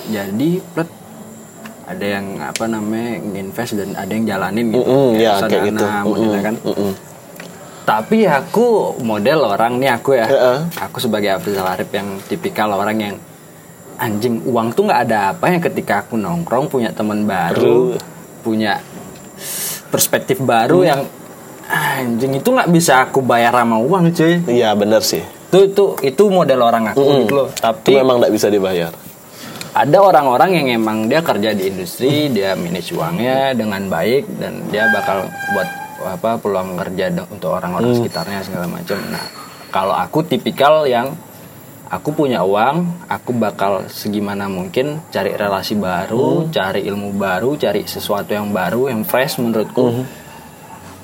[0.05, 0.89] Jadi plet
[1.85, 4.85] ada yang apa namanya invest dan ada yang jalanin gitu.
[4.85, 5.85] Mm-mm, ya, reksadana kayak gitu.
[5.85, 6.55] modelnya Mm-mm, kan.
[6.61, 6.91] mm-mm.
[7.85, 8.65] tapi aku
[9.05, 10.25] model orang nih aku ya.
[10.25, 10.57] Heeh.
[10.81, 13.15] aku sebagai Afrizal Arif yang tipikal orang yang
[14.01, 17.93] anjing uang tuh nggak ada apa yang ketika aku nongkrong punya teman baru
[18.45, 18.77] punya
[19.89, 20.87] perspektif baru Hmm.
[20.87, 21.01] yang
[21.65, 24.37] anjing itu nggak bisa aku bayar sama uang cuy.
[24.45, 25.25] Iya bener sih.
[25.49, 27.47] Itu itu itu model orang aku gitu loh.
[27.49, 28.93] Itu tapi memang nggak bisa dibayar.
[29.75, 34.87] ada orang-orang yang emang dia kerja di industri dia manage uangnya dengan baik dan dia
[34.87, 35.67] bakal buat
[36.05, 38.95] apa peluang kerja de- untuk orang-orang sekitarnya segala macam.
[39.11, 39.25] Nah
[39.67, 41.11] kalau aku tipikal yang
[41.89, 48.33] aku punya uang aku bakal segimana mungkin cari relasi baru cari ilmu baru cari sesuatu
[48.33, 50.05] yang baru yang fresh menurutku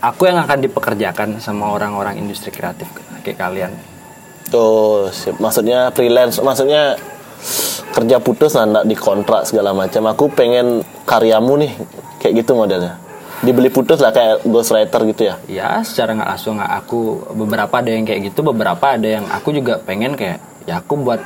[0.01, 2.89] aku yang akan dipekerjakan sama orang-orang industri kreatif
[3.21, 3.73] kayak kalian
[5.15, 5.39] siap.
[5.39, 6.99] maksudnya freelance, maksudnya
[7.95, 10.11] kerja putus lah, nggak dikontrak segala macam.
[10.11, 11.71] Aku pengen karyamu nih,
[12.19, 12.99] kayak gitu modelnya.
[13.41, 15.36] Dibeli putus lah kayak ghostwriter gitu ya.
[15.49, 19.82] ya secara nggak langsung aku beberapa ada yang kayak gitu beberapa ada yang aku juga
[19.82, 21.22] pengen kayak ya aku buat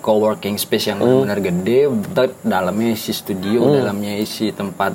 [0.00, 4.94] co-working space yang benar gede bentar dalamnya isi studio dalamnya isi tempat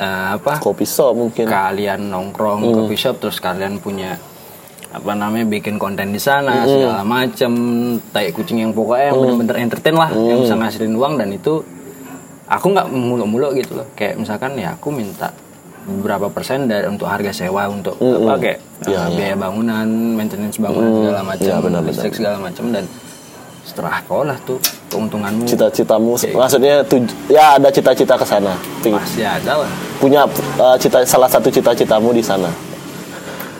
[0.00, 0.58] eh, apa?
[0.58, 1.44] Kopi shop mungkin.
[1.46, 4.16] kalian nongkrong coffee shop terus kalian punya
[4.88, 7.52] apa namanya bikin konten di sana segala macem
[8.08, 11.60] tai kucing yang pokoknya yang bener-bener entertain lah yang bisa ngasilin uang dan itu
[12.48, 13.86] aku nggak muluk-muluk gitu loh.
[13.92, 15.28] Kayak misalkan ya aku minta
[15.84, 21.02] beberapa persen dari untuk harga sewa untuk apa kayak Ya, uh, biaya bangunan maintenance bangunan
[21.02, 22.84] segala macam Ya, listrik segala macam dan
[23.68, 24.56] setelah kau lah tuh
[24.88, 28.56] keuntunganmu Cita-citamu, maksudnya tuj- ya ada cita-cita ke sana.
[28.80, 30.24] Pasti ada lah Punya
[30.56, 32.48] uh, cita salah satu cita-citamu di sana.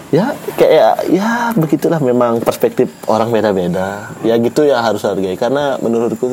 [0.08, 4.08] Ya kayak ya begitulah memang perspektif orang beda-beda.
[4.24, 6.32] Ya gitu ya harus hargai karena menurutku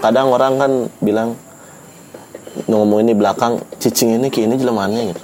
[0.00, 0.72] kadang orang kan
[1.04, 1.36] bilang
[2.64, 5.22] ngomong ini belakang cicing ini kini jelemannya gitu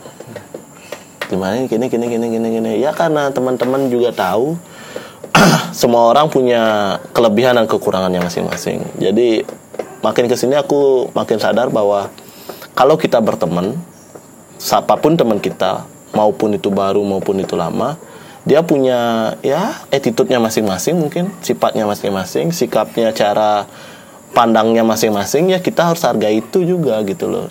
[1.30, 4.58] gimana ini kini kini kini kini kini ya karena teman-teman juga tahu
[5.80, 8.84] semua orang punya kelebihan dan kekurangannya masing-masing.
[9.00, 9.44] Jadi
[10.00, 12.08] makin ke sini aku makin sadar bahwa
[12.72, 13.76] kalau kita berteman
[14.60, 17.96] siapa pun teman kita maupun itu baru maupun itu lama
[18.44, 23.68] dia punya ya attitude-nya masing-masing mungkin sifatnya masing-masing sikapnya cara
[24.32, 27.46] pandangnya masing-masing ya kita harus hargai itu juga gitu loh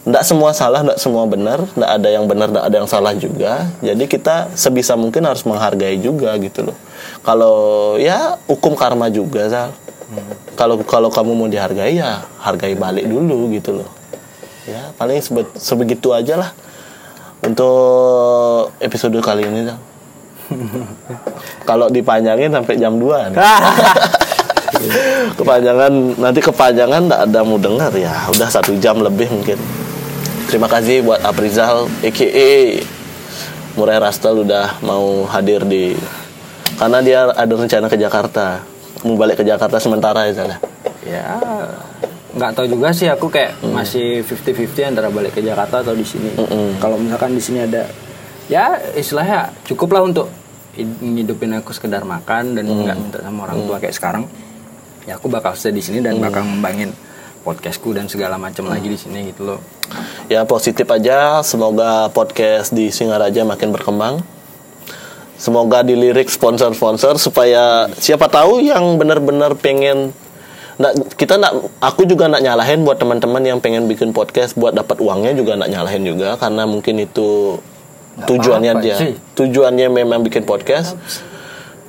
[0.00, 3.68] Nggak semua salah, nggak semua benar, nggak ada yang benar, nggak ada yang salah juga.
[3.84, 6.76] Jadi kita sebisa mungkin harus menghargai juga gitu loh.
[7.20, 7.56] Kalau
[8.00, 9.76] ya hukum karma juga, Zal.
[10.56, 13.90] Kalau kalau kamu mau dihargai ya hargai balik dulu gitu loh.
[14.64, 16.50] Ya paling sebe- sebegitu aja lah
[17.44, 19.78] untuk episode kali ini, Zal.
[21.68, 23.36] kalau dipanjangin sampai jam 2 nih.
[25.36, 29.60] kepanjangan nanti kepanjangan nggak ada mau dengar ya udah satu jam lebih mungkin
[30.50, 32.50] terima kasih buat Aprizal aka
[33.78, 35.94] Murai Rastal udah mau hadir di
[36.74, 38.66] karena dia ada rencana ke Jakarta.
[39.06, 40.58] Mau balik ke Jakarta sementara ya Zal, ya?
[41.06, 41.26] ya
[42.34, 46.34] nggak tahu juga sih aku kayak masih 50-50 antara balik ke Jakarta atau di sini.
[46.82, 47.86] Kalau misalkan di sini ada
[48.50, 50.26] ya istilahnya cukup lah untuk
[50.98, 54.26] ngidupin aku sekedar makan dan nggak minta sama orang tua kayak sekarang.
[55.06, 56.90] Ya aku bakal stay di sini dan bakal ngembangin
[57.40, 59.60] podcastku dan segala macam lagi di sini gitu loh.
[60.28, 61.40] Ya positif aja.
[61.42, 64.22] Semoga podcast di Singaraja makin berkembang.
[65.40, 70.12] Semoga dilirik sponsor-sponsor supaya siapa tahu yang benar-benar pengen
[70.80, 74.96] Nggak, kita nak aku juga nak nyalahin buat teman-teman yang pengen bikin podcast buat dapat
[75.04, 77.60] uangnya juga nak nyalahin juga karena mungkin itu
[78.24, 78.96] tujuannya apa-apa dia.
[78.96, 79.12] sih.
[79.36, 80.96] tujuannya memang bikin podcast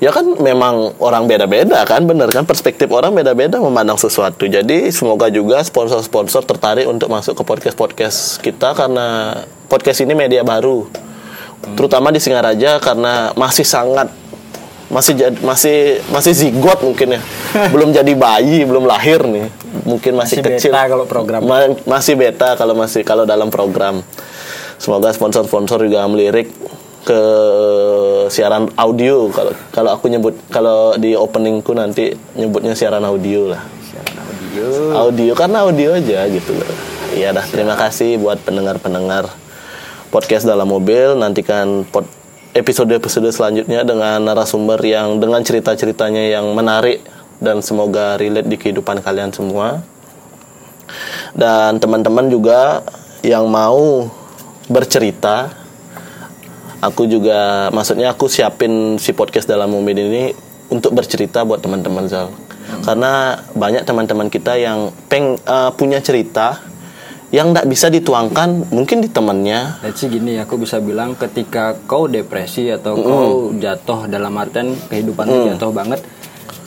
[0.01, 2.41] ya kan memang orang beda-beda kan bener kan?
[2.43, 4.43] Perspektif orang beda-beda memandang sesuatu.
[4.43, 9.37] Jadi semoga juga sponsor-sponsor tertarik untuk masuk ke podcast-podcast kita karena
[9.69, 10.89] podcast ini media baru.
[11.77, 14.09] Terutama di Singaraja karena masih sangat
[14.91, 17.21] masih jad- masih masih zigot mungkin ya.
[17.73, 19.47] Belum jadi bayi belum lahir nih.
[19.85, 20.71] Mungkin masih, Masih kecil.
[20.73, 21.41] beta kalau program.
[21.45, 24.01] Ma- masih beta kalau masih kalau dalam program.
[24.75, 26.49] Semoga sponsor-sponsor juga melirik
[27.01, 27.21] ke
[28.29, 29.29] siaran audio.
[29.33, 33.61] Kalau kalau aku nyebut kalau di openingku nanti nyebutnya siaran audio lah.
[33.81, 34.65] Siaran audio.
[34.95, 36.69] audio karena audio aja gitu loh.
[37.11, 39.27] Iya dah terima kasih buat pendengar-pendengar
[40.13, 41.17] podcast dalam mobil.
[41.17, 42.07] Nantikan pod
[42.51, 46.99] episode-episode selanjutnya dengan narasumber yang dengan cerita-ceritanya yang menarik
[47.39, 49.81] dan semoga relate di kehidupan kalian semua.
[51.31, 52.83] Dan teman-teman juga
[53.23, 54.11] yang mau
[54.67, 55.60] bercerita
[56.81, 60.23] aku juga maksudnya aku siapin si podcast dalam mobil ini
[60.73, 62.33] untuk bercerita buat teman-teman Zal.
[62.81, 66.71] Karena banyak teman-teman kita yang peng eh, punya cerita
[67.31, 69.79] yang tidak bisa dituangkan mungkin di temannya.
[69.95, 75.55] See gini, aku bisa bilang ketika kau depresi atau kau jatuh dalam artian kehidupan lu
[75.55, 76.03] jatuh banget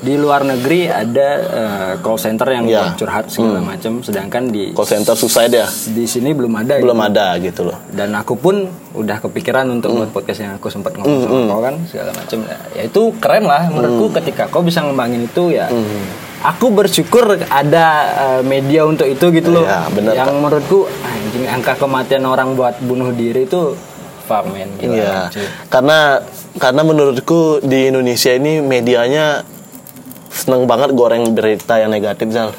[0.04, 2.84] di luar negeri ada eh, call center yang Ya.
[2.84, 6.76] buat curhat segala macam, sedangkan di call center susah ya di sini belum ada.
[6.76, 7.08] belum gitu.
[7.08, 11.24] ada gitu loh Dan aku pun udah kepikiran untuk buat podcast yang aku sempat ngomong
[11.24, 12.38] sama kau kan segala macam.
[12.76, 15.72] Ya itu keren lah menurutku ketika kau bisa ngembangin itu ya.
[16.44, 17.86] Aku bersyukur ada
[18.36, 19.64] eh, media untuk itu gitu loh.
[19.64, 23.72] Ya, bener, yang menurutku anjing angka kematian orang buat bunuh diri itu
[24.24, 25.28] fuck man gila.
[25.32, 25.44] Cuy.
[25.68, 25.98] karena
[26.56, 29.44] karena menurutku di Indonesia ini medianya
[30.34, 32.50] seneng banget goreng berita yang negatif Zal.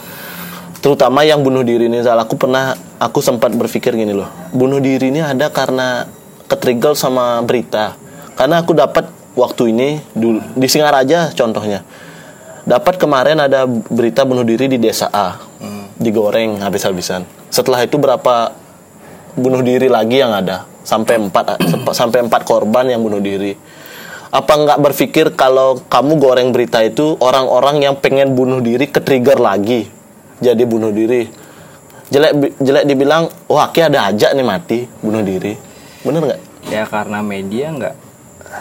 [0.79, 2.15] Terutama yang bunuh diri ini Zal.
[2.15, 4.31] Aku pernah aku sempat berpikir gini loh.
[4.55, 6.07] Bunuh diri ini ada karena
[6.47, 7.99] ketrigger sama berita.
[8.39, 11.83] Karena aku dapat waktu ini dulu di Singaraja contohnya.
[12.65, 15.37] Dapat kemarin ada berita bunuh diri di desa A.
[15.99, 17.27] Digoreng habis-habisan.
[17.51, 18.51] Setelah itu berapa
[19.35, 21.45] bunuh diri lagi yang ada sampai empat
[21.91, 23.57] sampai empat korban yang bunuh diri
[24.35, 29.39] apa nggak berpikir kalau kamu goreng berita itu orang-orang yang pengen bunuh diri ke trigger
[29.39, 29.87] lagi?
[30.37, 31.23] Jadi bunuh diri.
[32.05, 35.55] Jelek jelek dibilang wah kayak ada aja nih mati bunuh diri.
[36.03, 36.41] Bener nggak?
[36.67, 37.95] Ya karena media nggak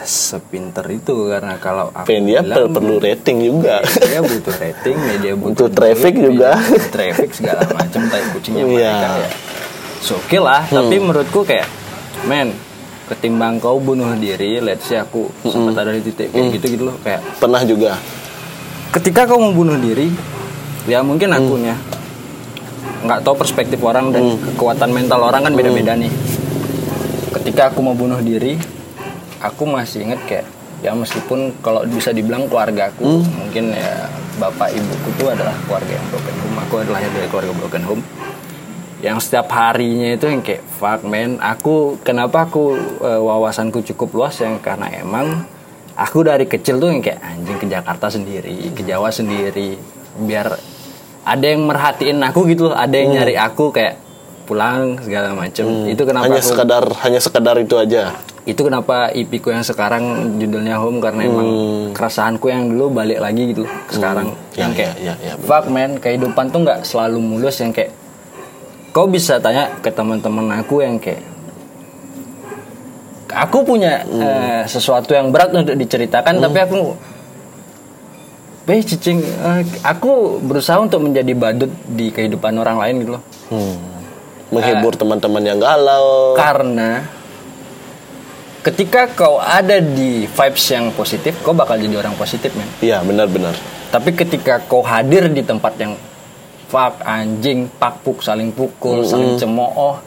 [0.03, 3.83] sepinter itu karena kalau aku media bilang, perlu rating juga.
[3.83, 6.49] Media butuh rating, media butuh Butuh traffic duit, juga.
[6.53, 8.71] media butuh traffic segala macam tai kucingnya Iya.
[8.71, 9.29] mereka ya.
[10.05, 11.65] Oke lah, tapi menurutku kayak
[12.23, 12.53] men
[13.05, 16.97] ketimbang kau bunuh diri, let's say aku sempat ada di titik kayak gitu gitu loh
[17.05, 17.97] kayak pernah juga
[18.95, 20.07] ketika kau mau bunuh diri,
[20.87, 21.75] ya mungkin akunya
[23.05, 26.09] nggak tahu perspektif orang dan kekuatan mental orang kan beda-beda nih.
[27.35, 28.57] Ketika aku mau bunuh diri,
[29.37, 30.47] aku masih inget kayak
[30.81, 34.09] ya meskipun kalau bisa dibilang keluarga aku mungkin ya
[34.41, 36.57] bapak ibuku tuh adalah keluarga yang broken home.
[36.65, 38.01] Aku adalah dari keluarga broken home.
[39.05, 42.73] Yang setiap harinya itu yang kayak fuck man, aku kenapa aku
[43.05, 45.45] eh, wawasanku cukup luas yang karena emang
[45.93, 49.77] aku dari kecil tuh yang kayak anjing ke Jakarta sendiri, ke Jawa sendiri,
[50.17, 50.57] biar
[51.21, 54.01] ada yang merhatiin aku gitu, ada yang nyari aku kayak
[54.45, 55.65] pulang segala macem.
[55.89, 58.13] Itu kenapa hanya aku- sekadar hanya sekadar itu aja?
[58.45, 61.49] Itu kenapa IP ku yang sekarang judulnya Home karena emang
[61.97, 64.37] keresahanku yang dulu balik lagi gitu loh ke sekarang.
[64.53, 65.47] Ya, yang kayak ya, ya, ya, betul.
[65.49, 67.57] fuck man kehidupan tuh nggak selalu mulus.
[67.57, 67.91] Yang kayak
[68.95, 71.19] kau bisa tanya ke teman-teman aku yang kayak
[73.35, 76.95] aku punya eh, sesuatu yang berat untuk diceritakan tapi aku
[78.65, 83.23] Beh cicing eh, aku berusaha untuk menjadi badut di kehidupan orang lain gitu loh.
[83.51, 83.77] Hmm.
[84.45, 86.37] menghibur teman-teman yang galau.
[86.37, 87.01] karena
[88.61, 92.65] ketika kau ada di vibes yang positif kau bakal jadi orang positif men.
[92.79, 93.57] Iya benar-benar.
[93.89, 95.93] Tapi ketika kau hadir di tempat yang
[96.65, 99.97] fuck anjing pakpuk saling pukul saling cemooh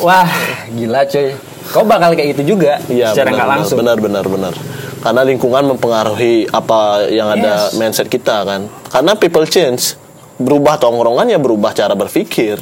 [0.00, 0.28] wah
[0.70, 1.34] gila cuy
[1.64, 4.54] kau bakal kayak gitu juga Iya, secara nggak langsung Benar, benar, benar.
[5.00, 7.76] Karena lingkungan mempengaruhi apa yang ada Yes.
[7.76, 8.72] mindset kita kan.
[8.88, 10.00] Karena people change,
[10.36, 12.56] berubah tongkrongan ya berubah cara berpikir.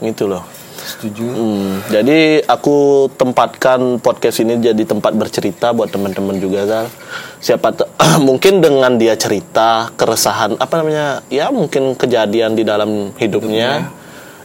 [0.00, 0.40] Gitu loh.
[0.84, 1.26] Setuju.
[1.28, 6.86] Hmm, jadi aku tempatkan podcast ini jadi tempat bercerita buat teman-teman juga Zal.
[7.40, 7.72] Siapa
[8.28, 13.92] mungkin dengan dia cerita keresahan apa namanya ya mungkin kejadian di dalam hidupnya.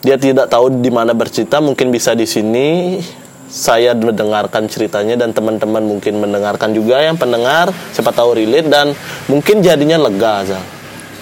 [0.06, 3.00] Dia tidak tahu di mana bercerita mungkin bisa di sini.
[3.46, 7.72] Saya mendengarkan ceritanya dan teman-teman mungkin mendengarkan juga yang pendengar.
[7.96, 8.92] Siapa tahu relate dan
[9.32, 10.75] mungkin jadinya lega Zal.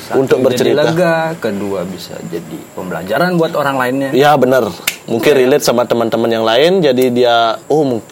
[0.03, 0.83] Satu, untuk jadi bercerita.
[0.83, 4.67] lega kedua bisa jadi pembelajaran buat orang lainnya Ya benar.
[5.07, 7.35] Mungkin relate sama teman-teman yang lain jadi dia
[7.71, 8.03] oh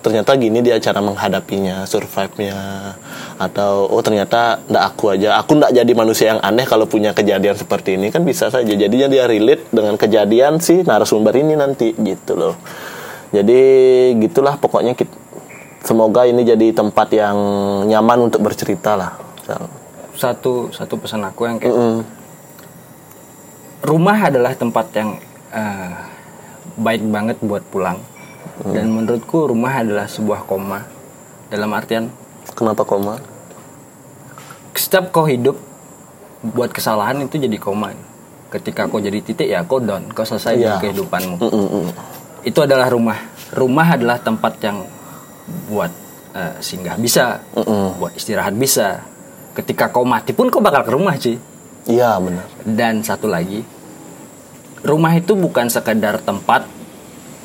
[0.00, 2.56] ternyata gini dia cara menghadapinya, survive-nya
[3.36, 5.36] atau oh ternyata ndak aku aja.
[5.42, 8.72] Aku ndak jadi manusia yang aneh kalau punya kejadian seperti ini kan bisa saja.
[8.72, 12.56] Jadinya dia relate dengan kejadian si narasumber ini nanti gitu loh.
[13.30, 13.60] Jadi
[14.18, 15.14] gitulah pokoknya kita,
[15.84, 17.36] semoga ini jadi tempat yang
[17.86, 19.12] nyaman untuk bercerita lah.
[20.20, 22.00] Satu satu pesan aku yang kayak Mm.
[23.82, 25.16] rumah adalah tempat yang
[25.50, 25.92] eh,
[26.76, 27.96] baik banget buat pulang
[28.62, 30.84] dan menurutku rumah adalah sebuah koma
[31.48, 32.12] dalam artian
[32.52, 33.16] Kenapa koma?
[34.76, 35.56] setiap kau hidup
[36.42, 37.92] buat kesalahan itu jadi koma
[38.50, 40.60] ketika kau jadi titik ya kau down kau selesai Iya.
[40.76, 41.86] dengan kehidupanmu Mm-mm.
[42.42, 43.16] itu adalah rumah
[43.50, 44.84] rumah adalah tempat yang
[45.66, 45.92] buat
[46.32, 47.96] eh, singgah bisa Mm-mm.
[47.96, 49.04] buat istirahat bisa
[49.52, 51.36] ketika kau mati pun kau bakal ke rumah sih
[51.84, 52.44] Iya benar.
[52.62, 53.64] dan satu lagi
[54.80, 56.64] rumah itu bukan sekedar tempat.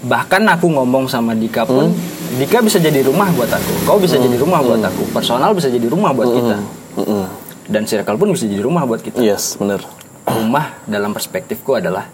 [0.06, 1.90] Bahkan aku ngomong sama Dika pun
[2.36, 5.88] Dika bisa jadi rumah buat aku kau bisa jadi rumah buat aku personal bisa jadi
[5.88, 6.56] rumah buat kita.
[6.95, 7.26] Mm-mm.
[7.65, 9.18] dan circle pun bisa jadi rumah buat kita.
[9.18, 9.82] Yes benar.
[10.26, 12.06] rumah dalam perspektifku adalah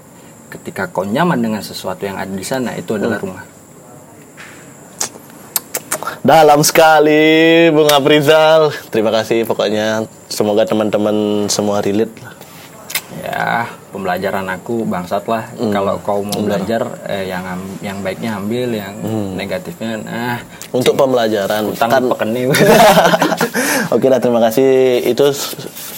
[0.47, 3.43] ketika kau nyaman dengan sesuatu yang ada di sana itu adalah rumah
[6.21, 8.69] Dalam sekali Bung Aprizal.
[8.93, 10.05] Terima kasih pokoknya.
[10.29, 12.37] Semoga teman-teman semua relate lah.
[13.21, 15.53] Ya pembelajaran aku bangsat lah.
[15.69, 17.45] Kalau kau mau belajar eh, yang
[17.79, 18.93] yang baiknya ambil yang
[19.35, 20.37] negatifnya nah
[20.73, 21.69] Untuk pembelajaran.
[21.69, 22.49] utang Kan- pekeni.
[23.95, 25.03] Oke lah terima kasih.
[25.03, 25.29] Itu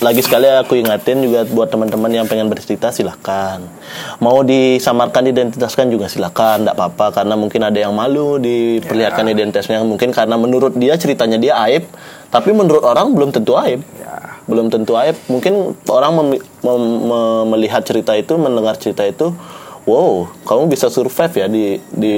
[0.02, 3.62] lagi sekali aku ingatin juga buat teman-teman yang pengen bercerita silahkan.
[4.18, 7.22] Mau disamarkan identitaskan juga silahkan, tidak apa-apa.
[7.22, 9.86] Karena mungkin ada yang malu diperlihatkan identitasnya.
[9.86, 11.86] Mungkin karena menurut dia ceritanya dia aib,
[12.34, 13.86] tapi menurut orang belum tentu aib.
[13.96, 15.16] ya belum tentu aib.
[15.32, 19.32] Mungkin orang mem- mem- me- melihat cerita itu mendengar cerita itu
[19.84, 22.16] wow kamu bisa survive ya di di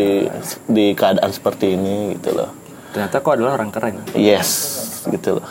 [0.69, 2.49] di keadaan seperti ini gitu loh.
[2.93, 4.01] Ternyata kau adalah orang keren.
[4.15, 4.49] Yes
[5.09, 5.47] gitu loh.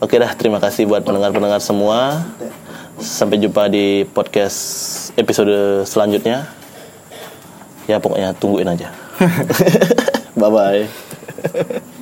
[0.00, 2.24] Oke dah terima kasih buat pendengar pendengar semua.
[3.00, 4.58] Sampai jumpa di podcast
[5.16, 6.48] episode selanjutnya.
[7.88, 8.92] Ya pokoknya tungguin aja.
[10.40, 11.99] Bye bye